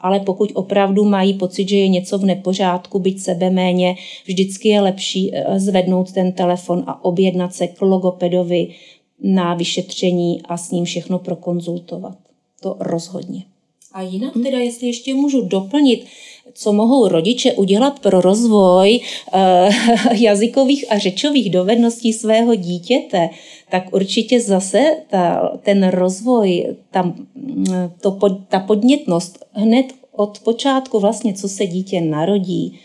Ale 0.00 0.20
pokud 0.20 0.52
opravdu 0.54 1.04
mají 1.04 1.34
pocit, 1.34 1.68
že 1.68 1.76
je 1.76 1.88
něco 1.88 2.18
v 2.18 2.24
nepořádku, 2.24 2.98
být 2.98 3.20
sebe 3.20 3.50
méně, 3.50 3.96
vždycky 4.26 4.68
je 4.68 4.80
lepší 4.80 5.30
eh, 5.34 5.60
zvednout 5.60 6.12
ten 6.12 6.32
telefon 6.32 6.84
a 6.86 7.04
objednat 7.04 7.54
se 7.54 7.66
k 7.66 7.82
logopedovi, 7.82 8.68
na 9.22 9.54
vyšetření 9.54 10.42
a 10.48 10.56
s 10.56 10.70
ním 10.70 10.84
všechno 10.84 11.18
prokonzultovat. 11.18 12.18
To 12.60 12.76
rozhodně. 12.80 13.44
A 13.92 14.02
jinak 14.02 14.32
teda, 14.42 14.58
jestli 14.58 14.86
ještě 14.86 15.14
můžu 15.14 15.40
doplnit, 15.40 16.06
co 16.54 16.72
mohou 16.72 17.08
rodiče 17.08 17.52
udělat 17.52 18.00
pro 18.00 18.20
rozvoj 18.20 19.00
e, 19.32 19.68
jazykových 20.14 20.92
a 20.92 20.98
řečových 20.98 21.50
dovedností 21.50 22.12
svého 22.12 22.54
dítěte, 22.54 23.30
tak 23.70 23.94
určitě 23.94 24.40
zase 24.40 24.96
ta, 25.10 25.52
ten 25.62 25.88
rozvoj, 25.88 26.76
ta, 26.90 27.14
to, 28.00 28.18
ta 28.48 28.60
podnětnost 28.60 29.44
hned 29.52 29.86
od 30.12 30.38
počátku 30.38 31.00
vlastně, 31.00 31.34
co 31.34 31.48
se 31.48 31.66
dítě 31.66 32.00
narodí, 32.00 32.78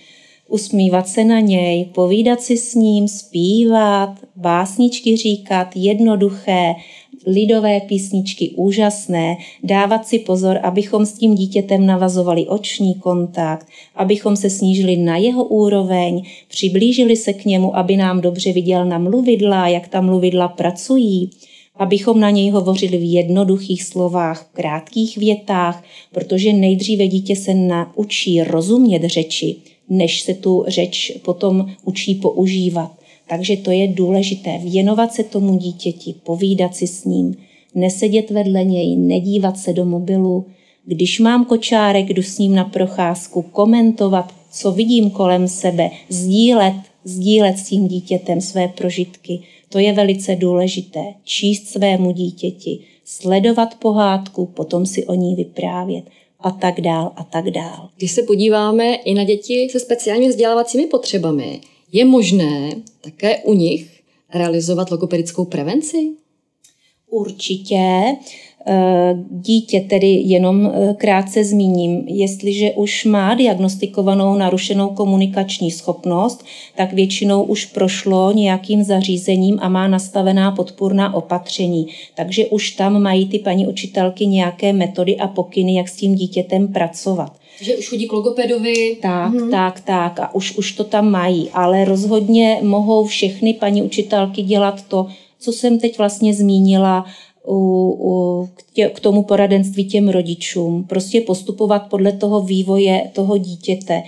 usmívat 0.48 1.08
se 1.08 1.24
na 1.24 1.40
něj, 1.40 1.86
povídat 1.86 2.42
si 2.42 2.58
s 2.58 2.76
ním, 2.76 3.08
zpívat, 3.08 4.10
básničky 4.36 5.18
říkat, 5.18 5.68
jednoduché, 5.76 6.74
lidové 7.28 7.80
písničky 7.80 8.50
úžasné, 8.50 9.38
dávat 9.64 10.08
si 10.08 10.20
pozor, 10.20 10.60
abychom 10.64 11.06
s 11.06 11.14
tím 11.14 11.36
dítětem 11.36 11.86
navazovali 11.86 12.48
oční 12.48 12.96
kontakt, 12.96 13.68
abychom 13.96 14.36
se 14.36 14.50
snížili 14.50 14.98
na 14.98 15.18
jeho 15.18 15.44
úroveň, 15.44 16.24
přiblížili 16.48 17.16
se 17.16 17.34
k 17.34 17.46
němu, 17.46 17.78
aby 17.78 17.98
nám 17.98 18.22
dobře 18.22 18.54
viděl 18.54 18.86
na 18.86 18.98
mluvidla, 18.98 19.68
jak 19.68 19.88
ta 19.88 20.02
mluvidla 20.02 20.48
pracují, 20.48 21.30
abychom 21.76 22.20
na 22.20 22.30
něj 22.30 22.50
hovořili 22.50 22.98
v 22.98 23.14
jednoduchých 23.14 23.84
slovách, 23.84 24.44
v 24.44 24.54
krátkých 24.54 25.18
větách, 25.18 25.84
protože 26.12 26.54
nejdříve 26.54 27.08
dítě 27.08 27.36
se 27.36 27.54
naučí 27.54 28.44
rozumět 28.44 29.04
řeči, 29.04 29.56
než 29.90 30.22
se 30.22 30.34
tu 30.34 30.66
řeč 30.68 31.12
potom 31.26 31.66
učí 31.86 32.16
používat. 32.16 32.92
Takže 33.30 33.58
to 33.58 33.72
je 33.72 33.88
důležité, 33.88 34.58
věnovat 34.58 35.14
se 35.14 35.24
tomu 35.24 35.58
dítěti, 35.58 36.16
povídat 36.24 36.76
si 36.76 36.88
s 36.88 37.06
ním, 37.06 37.36
nesedět 37.76 38.32
vedle 38.32 38.64
něj, 38.64 38.96
nedívat 38.96 39.58
se 39.58 39.74
do 39.74 39.86
mobilu. 39.86 40.46
Když 40.86 41.20
mám 41.20 41.46
kočárek, 41.46 42.10
jdu 42.10 42.24
s 42.24 42.38
ním 42.38 42.56
na 42.56 42.64
procházku, 42.64 43.42
komentovat, 43.42 44.34
co 44.52 44.72
vidím 44.72 45.10
kolem 45.10 45.48
sebe, 45.48 45.90
sdílet, 46.10 46.74
sdílet 47.04 47.58
s 47.58 47.70
tím 47.70 47.88
dítětem 47.88 48.42
své 48.42 48.68
prožitky. 48.68 49.40
To 49.70 49.80
je 49.80 49.94
velice 49.94 50.36
důležité. 50.36 51.04
Číst 51.24 51.68
svému 51.68 52.12
dítěti, 52.12 52.80
sledovat 53.06 53.76
pohádku, 53.80 54.46
potom 54.46 54.86
si 54.86 55.06
o 55.06 55.14
ní 55.14 55.36
vyprávět 55.36 56.04
a 56.44 56.52
tak 56.52 56.82
dál 56.82 57.14
a 57.16 57.24
tak 57.24 57.50
dál. 57.52 57.90
Když 57.98 58.12
se 58.12 58.24
podíváme 58.24 58.96
i 58.96 59.14
na 59.14 59.24
děti 59.24 59.68
se 59.72 59.80
speciálně 59.80 60.30
vzdělávacími 60.30 60.88
potřebami, 60.88 61.62
je 61.92 62.06
možné 62.06 62.70
také 63.02 63.38
u 63.38 63.54
nich 63.54 64.02
realizovat 64.34 64.92
logopedickou 64.92 65.46
prevenci? 65.46 65.98
Určitě. 67.10 68.06
Eh, 68.66 69.16
dítě, 69.30 69.86
tedy 69.90 70.08
jenom 70.08 70.72
eh, 70.74 70.94
krátce 70.94 71.44
zmíním, 71.44 72.08
jestliže 72.08 72.72
už 72.72 73.06
má 73.06 73.36
diagnostikovanou 73.36 74.36
narušenou 74.36 74.90
komunikační 74.90 75.72
schopnost, 75.72 76.46
tak 76.76 76.94
většinou 76.94 77.44
už 77.44 77.66
prošlo 77.66 78.32
nějakým 78.32 78.84
zařízením 78.84 79.60
a 79.62 79.70
má 79.70 79.88
nastavená 79.88 80.52
podpůrná 80.52 81.14
opatření. 81.14 81.88
Takže 82.16 82.46
už 82.46 82.72
tam 82.72 83.02
mají 83.02 83.28
ty 83.28 83.40
paní 83.40 83.68
učitelky 83.68 84.28
nějaké 84.28 84.74
metody 84.74 85.18
a 85.18 85.28
pokyny, 85.28 85.76
jak 85.76 85.90
s 85.90 85.96
tím 85.96 86.16
dítětem 86.16 86.68
pracovat. 86.68 87.34
Že 87.62 87.78
už 87.78 87.90
chodí 87.90 88.08
k 88.08 88.14
logopedovi. 88.14 88.98
Tak, 89.02 89.32
hmm. 89.32 89.52
tak, 89.52 89.80
tak 89.80 90.20
a 90.20 90.36
už, 90.36 90.58
už 90.58 90.72
to 90.72 90.84
tam 90.84 91.12
mají, 91.12 91.50
ale 91.54 91.86
rozhodně 91.86 92.60
mohou 92.62 93.06
všechny 93.06 93.54
paní 93.54 93.82
učitelky 93.82 94.42
dělat 94.42 94.82
to, 94.88 95.08
co 95.40 95.52
jsem 95.52 95.80
teď 95.80 95.98
vlastně 95.98 96.34
zmínila, 96.34 97.06
u, 97.48 97.56
u, 98.00 98.50
k, 98.56 98.64
tě, 98.74 98.90
k 98.90 99.00
tomu 99.00 99.24
poradenství 99.24 99.86
těm 99.86 100.10
rodičům. 100.10 100.84
Prostě 100.84 101.22
postupovat 101.22 101.80
podle 101.90 102.12
toho 102.12 102.42
vývoje 102.42 103.10
toho 103.14 103.38
dítěte, 103.38 104.04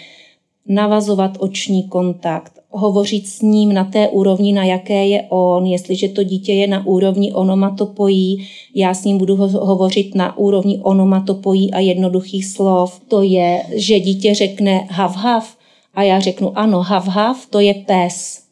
navazovat 0.68 1.32
oční 1.40 1.84
kontakt, 1.84 2.52
hovořit 2.70 3.28
s 3.28 3.42
ním 3.42 3.74
na 3.74 3.84
té 3.84 4.08
úrovni, 4.08 4.54
na 4.54 4.64
jaké 4.64 5.08
je 5.08 5.24
on. 5.30 5.66
Jestliže 5.66 6.10
to 6.10 6.24
dítě 6.24 6.54
je 6.54 6.68
na 6.68 6.88
úrovni 6.88 7.34
onomatopojí, 7.34 8.48
já 8.76 8.94
s 8.94 9.04
ním 9.04 9.18
budu 9.18 9.36
ho- 9.36 9.66
hovořit 9.66 10.16
na 10.16 10.38
úrovni 10.38 10.80
onomatopojí 10.84 11.74
a 11.74 11.80
jednoduchých 11.80 12.46
slov. 12.46 13.02
To 13.08 13.22
je, 13.22 13.64
že 13.76 14.00
dítě 14.00 14.36
řekne 14.36 14.88
hav 14.90 15.16
hav 15.16 15.58
a 15.94 16.04
já 16.04 16.20
řeknu 16.20 16.58
ano, 16.58 16.82
hav 16.82 17.08
hav, 17.08 17.46
to 17.50 17.60
je 17.60 17.74
pes. 17.74 18.45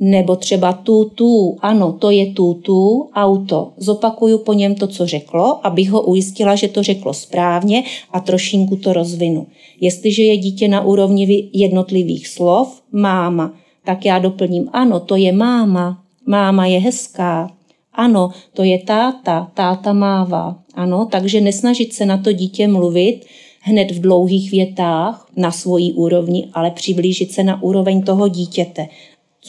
Nebo 0.00 0.36
třeba 0.36 0.72
tu, 0.72 1.04
tu, 1.04 1.56
ano, 1.60 1.92
to 1.92 2.10
je 2.10 2.32
tu, 2.32 2.54
tu, 2.54 3.08
auto. 3.14 3.72
Zopakuju 3.76 4.38
po 4.38 4.52
něm 4.52 4.74
to, 4.74 4.86
co 4.86 5.06
řeklo, 5.06 5.66
abych 5.66 5.90
ho 5.90 6.02
ujistila, 6.02 6.54
že 6.54 6.68
to 6.68 6.82
řeklo 6.82 7.14
správně 7.14 7.84
a 8.12 8.20
trošinku 8.20 8.76
to 8.76 8.92
rozvinu. 8.92 9.46
Jestliže 9.80 10.22
je 10.22 10.36
dítě 10.36 10.68
na 10.68 10.80
úrovni 10.80 11.50
jednotlivých 11.52 12.28
slov, 12.28 12.82
máma, 12.92 13.54
tak 13.84 14.04
já 14.04 14.18
doplním, 14.18 14.68
ano, 14.72 15.00
to 15.00 15.16
je 15.16 15.32
máma, 15.32 16.02
máma 16.26 16.66
je 16.66 16.78
hezká, 16.78 17.50
ano, 17.94 18.30
to 18.54 18.62
je 18.62 18.78
táta, 18.78 19.50
táta 19.54 19.92
mává. 19.92 20.58
Ano, 20.74 21.08
takže 21.10 21.40
nesnažit 21.40 21.92
se 21.92 22.06
na 22.06 22.18
to 22.18 22.32
dítě 22.32 22.68
mluvit 22.68 23.24
hned 23.60 23.90
v 23.90 24.00
dlouhých 24.00 24.50
větách 24.50 25.26
na 25.36 25.50
svojí 25.50 25.92
úrovni, 25.92 26.48
ale 26.54 26.70
přiblížit 26.70 27.32
se 27.32 27.42
na 27.42 27.62
úroveň 27.62 28.02
toho 28.02 28.28
dítěte 28.28 28.88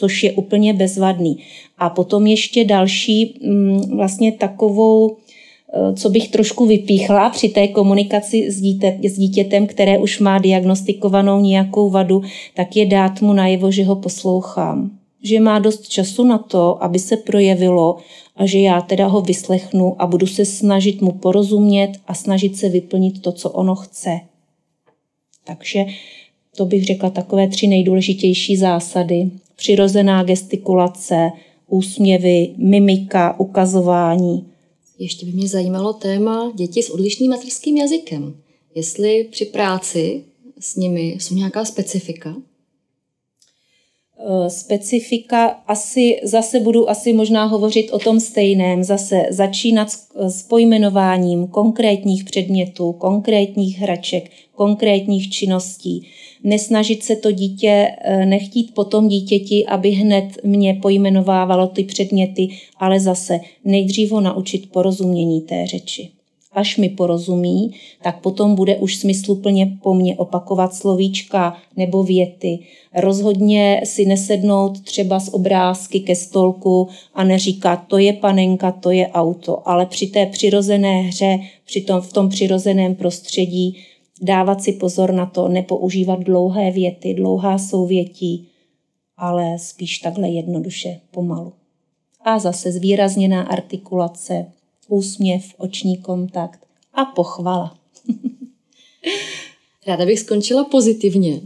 což 0.00 0.22
je 0.22 0.32
úplně 0.32 0.74
bezvadný. 0.74 1.38
A 1.78 1.90
potom 1.90 2.26
ještě 2.26 2.64
další 2.64 3.38
mm, 3.42 3.96
vlastně 3.96 4.32
takovou, 4.32 5.16
eh, 5.16 5.94
co 5.94 6.10
bych 6.10 6.28
trošku 6.28 6.66
vypíchla 6.66 7.30
při 7.30 7.48
té 7.48 7.68
komunikaci 7.68 8.50
s, 8.50 8.60
dítě, 8.60 8.98
s 9.04 9.18
dítětem, 9.18 9.66
které 9.66 9.98
už 9.98 10.20
má 10.20 10.38
diagnostikovanou 10.38 11.40
nějakou 11.40 11.90
vadu, 11.90 12.22
tak 12.54 12.76
je 12.76 12.86
dát 12.86 13.20
mu 13.20 13.32
najevo, 13.32 13.70
že 13.70 13.84
ho 13.84 13.96
poslouchám. 13.96 14.90
Že 15.22 15.40
má 15.40 15.58
dost 15.58 15.88
času 15.88 16.24
na 16.24 16.38
to, 16.38 16.84
aby 16.84 16.98
se 16.98 17.16
projevilo 17.16 17.96
a 18.36 18.46
že 18.46 18.58
já 18.58 18.80
teda 18.80 19.06
ho 19.06 19.20
vyslechnu 19.20 20.02
a 20.02 20.06
budu 20.06 20.26
se 20.26 20.44
snažit 20.44 21.02
mu 21.02 21.12
porozumět 21.12 21.92
a 22.06 22.14
snažit 22.14 22.56
se 22.56 22.68
vyplnit 22.68 23.22
to, 23.22 23.32
co 23.32 23.50
ono 23.50 23.74
chce. 23.74 24.20
Takže 25.44 25.84
to 26.56 26.66
bych 26.66 26.84
řekla 26.84 27.10
takové 27.10 27.48
tři 27.48 27.66
nejdůležitější 27.66 28.56
zásady 28.56 29.30
přirozená 29.60 30.22
gestikulace, 30.22 31.30
úsměvy, 31.66 32.54
mimika, 32.56 33.40
ukazování. 33.40 34.46
Ještě 34.98 35.26
by 35.26 35.32
mě 35.32 35.48
zajímalo 35.48 35.92
téma 35.92 36.52
děti 36.54 36.82
s 36.82 36.90
odlišným 36.90 37.30
mateřským 37.30 37.76
jazykem. 37.76 38.36
Jestli 38.74 39.28
při 39.30 39.44
práci 39.44 40.24
s 40.60 40.76
nimi 40.76 41.16
jsou 41.20 41.34
nějaká 41.34 41.64
specifika? 41.64 42.36
Eh, 44.22 44.50
specifika 44.50 45.46
asi, 45.66 46.20
zase 46.22 46.60
budu 46.60 46.90
asi 46.90 47.12
možná 47.12 47.44
hovořit 47.44 47.90
o 47.90 47.98
tom 47.98 48.20
stejném, 48.20 48.84
zase 48.84 49.22
začínat 49.30 49.88
s 50.28 50.42
pojmenováním 50.42 51.46
konkrétních 51.46 52.24
předmětů, 52.24 52.92
konkrétních 52.92 53.78
hraček, 53.78 54.30
konkrétních 54.54 55.30
činností 55.30 56.06
nesnažit 56.44 57.02
se 57.02 57.16
to 57.16 57.32
dítě, 57.32 57.88
eh, 57.98 58.26
nechtít 58.26 58.74
potom 58.74 59.08
dítěti, 59.08 59.66
aby 59.66 59.90
hned 59.90 60.24
mě 60.44 60.78
pojmenovávalo 60.82 61.66
ty 61.66 61.84
předměty, 61.84 62.48
ale 62.76 63.00
zase 63.00 63.40
nejdřív 63.64 64.10
ho 64.10 64.20
naučit 64.20 64.72
porozumění 64.72 65.40
té 65.40 65.66
řeči. 65.66 66.10
Až 66.52 66.76
mi 66.76 66.88
porozumí, 66.88 67.74
tak 68.02 68.20
potom 68.20 68.54
bude 68.54 68.76
už 68.76 68.96
smysluplně 68.96 69.78
po 69.82 69.94
mně 69.94 70.16
opakovat 70.16 70.74
slovíčka 70.74 71.56
nebo 71.76 72.02
věty. 72.02 72.58
Rozhodně 72.94 73.80
si 73.84 74.06
nesednout 74.06 74.80
třeba 74.80 75.20
z 75.20 75.28
obrázky 75.28 76.00
ke 76.00 76.16
stolku 76.16 76.88
a 77.14 77.24
neříkat, 77.24 77.86
to 77.86 77.98
je 77.98 78.12
panenka, 78.12 78.72
to 78.72 78.90
je 78.90 79.08
auto, 79.08 79.68
ale 79.68 79.86
při 79.86 80.06
té 80.06 80.26
přirozené 80.26 81.02
hře, 81.02 81.38
při 81.64 81.80
tom, 81.80 82.00
v 82.00 82.12
tom 82.12 82.28
přirozeném 82.28 82.94
prostředí 82.94 83.76
dávat 84.22 84.62
si 84.62 84.72
pozor 84.72 85.12
na 85.12 85.26
to, 85.26 85.48
nepoužívat 85.48 86.20
dlouhé 86.20 86.70
věty, 86.70 87.14
dlouhá 87.14 87.58
souvětí, 87.58 88.48
ale 89.16 89.58
spíš 89.58 89.98
takhle 89.98 90.28
jednoduše 90.28 91.00
pomalu. 91.10 91.52
A 92.24 92.38
zase 92.38 92.72
zvýrazněná 92.72 93.42
artikulace, 93.42 94.46
úsměv, 94.90 95.42
oční 95.58 95.96
kontakt 95.98 96.60
a 96.94 97.04
pochvala. 97.04 97.76
Ráda 99.86 100.06
bych 100.06 100.18
skončila 100.18 100.64
pozitivně. 100.64 101.40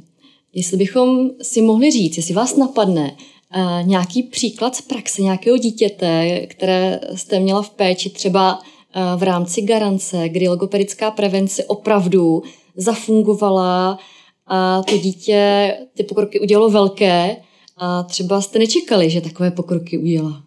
Jestli 0.53 0.77
bychom 0.77 1.31
si 1.43 1.63
mohli 1.63 1.91
říct, 1.91 2.17
jestli 2.17 2.35
vás 2.35 2.57
napadne 2.57 3.17
uh, 3.57 3.87
nějaký 3.87 4.23
příklad 4.23 4.77
z 4.77 4.81
praxe 4.81 5.23
nějakého 5.23 5.59
dítěte, 5.59 6.41
které 6.47 7.01
jste 7.15 7.41
měla 7.41 7.63
v 7.63 7.71
péči 7.71 8.11
třeba 8.11 8.59
uh, 8.59 9.21
v 9.21 9.23
rámci 9.23 9.63
garance, 9.63 10.29
kdy 10.29 10.49
logopedická 10.49 11.11
prevence 11.11 11.65
opravdu 11.65 12.43
zafungovala 12.77 13.99
a 14.47 14.83
to 14.83 14.99
dítě 14.99 15.75
ty 15.95 16.03
pokroky 16.03 16.41
udělalo 16.41 16.71
velké 16.71 17.37
a 17.77 18.03
třeba 18.03 18.41
jste 18.41 18.59
nečekali, 18.59 19.11
že 19.11 19.21
takové 19.21 19.51
pokroky 19.51 19.99
udělá. 19.99 20.44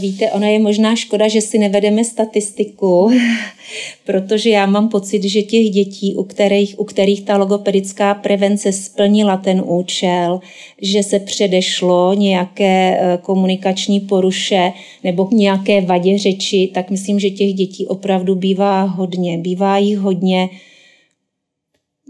Víte, 0.00 0.30
ona 0.30 0.46
je 0.46 0.58
možná 0.58 0.96
škoda, 0.96 1.28
že 1.28 1.40
si 1.40 1.58
nevedeme 1.58 2.04
statistiku, 2.04 3.10
protože 4.06 4.50
já 4.50 4.66
mám 4.66 4.88
pocit, 4.88 5.22
že 5.22 5.42
těch 5.42 5.70
dětí, 5.70 6.14
u 6.14 6.24
kterých, 6.24 6.80
u 6.80 6.84
kterých 6.84 7.22
ta 7.22 7.36
logopedická 7.36 8.14
prevence 8.14 8.72
splnila 8.72 9.36
ten 9.36 9.62
účel, 9.66 10.40
že 10.82 11.02
se 11.02 11.18
předešlo 11.18 12.14
nějaké 12.14 12.98
e, 13.00 13.18
komunikační 13.22 14.00
poruše 14.00 14.72
nebo 15.04 15.28
nějaké 15.32 15.80
vadě 15.80 16.18
řeči, 16.18 16.70
tak 16.74 16.90
myslím, 16.90 17.20
že 17.20 17.30
těch 17.30 17.54
dětí 17.54 17.86
opravdu 17.86 18.34
bývá 18.34 18.82
hodně. 18.82 19.38
Bývá 19.38 19.78
jich 19.78 19.98
hodně 19.98 20.48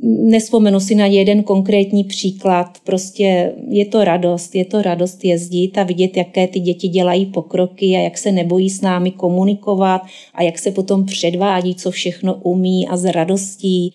nespomenu 0.04 0.80
si 0.80 0.94
na 0.94 1.06
jeden 1.06 1.42
konkrétní 1.42 2.04
příklad, 2.04 2.78
prostě 2.84 3.52
je 3.68 3.84
to 3.84 4.04
radost, 4.04 4.54
je 4.54 4.64
to 4.64 4.82
radost 4.82 5.24
jezdit 5.24 5.78
a 5.78 5.82
vidět, 5.82 6.16
jaké 6.16 6.48
ty 6.48 6.60
děti 6.60 6.88
dělají 6.88 7.26
pokroky 7.26 7.86
a 7.86 8.00
jak 8.00 8.18
se 8.18 8.32
nebojí 8.32 8.70
s 8.70 8.80
námi 8.80 9.10
komunikovat 9.10 10.02
a 10.34 10.42
jak 10.42 10.58
se 10.58 10.70
potom 10.70 11.06
předvádí, 11.06 11.74
co 11.74 11.90
všechno 11.90 12.34
umí 12.34 12.88
a 12.88 12.96
s 12.96 13.04
radostí. 13.04 13.94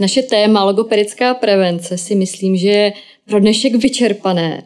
Naše 0.00 0.22
téma 0.22 0.64
logopedická 0.64 1.34
prevence 1.34 1.98
si 1.98 2.14
myslím, 2.14 2.56
že 2.56 2.68
je 2.68 2.92
pro 3.28 3.40
dnešek 3.40 3.74
vyčerpané. 3.74 4.62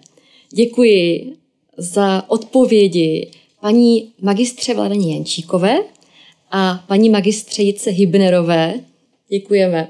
Děkuji 0.55 1.32
za 1.76 2.30
odpovědi 2.30 3.30
paní 3.61 4.09
magistře 4.22 4.74
Vladaní 4.74 5.14
Jančíkové 5.14 5.78
a 6.51 6.85
paní 6.89 7.11
magistře 7.11 7.62
Jice 7.62 7.91
Hybnerové. 7.91 8.74
Děkujeme. 9.28 9.89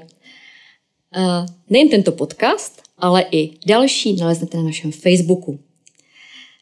Nejen 1.69 1.89
tento 1.89 2.11
podcast, 2.11 2.81
ale 2.97 3.25
i 3.31 3.51
další 3.67 4.15
naleznete 4.15 4.57
na 4.57 4.63
našem 4.63 4.91
Facebooku. 4.91 5.59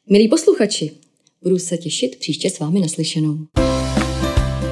Milí 0.09 0.27
posluchači, 0.27 0.91
budu 1.43 1.59
se 1.59 1.77
těšit 1.77 2.19
příště 2.19 2.49
s 2.49 2.59
vámi 2.59 2.79
naslyšenou. 2.79 3.37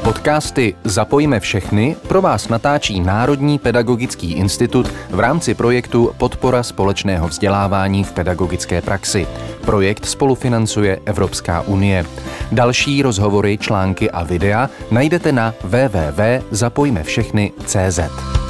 Podcasty 0.04 0.76
Zapojíme 0.84 1.40
všechny 1.40 1.96
pro 2.08 2.22
vás 2.22 2.48
natáčí 2.48 3.00
Národní 3.00 3.60
pedagogický 3.60 4.34
institut 4.34 4.88
v 5.10 5.20
rámci 5.20 5.54
projektu 5.54 6.12
Podpora 6.18 6.64
společného 6.64 7.28
vzdělávání 7.28 8.04
v 8.04 8.12
pedagogické 8.12 8.82
praxi. 8.82 9.28
Projekt 9.66 10.06
spolufinancuje 10.06 11.00
Evropská 11.06 11.62
unie. 11.62 12.06
Další 12.52 13.02
rozhovory, 13.02 13.58
články 13.58 14.12
a 14.12 14.24
videa 14.24 14.70
najdete 14.92 15.32
na 15.32 15.54
www.zapojmevšechny.cz. 15.64 18.41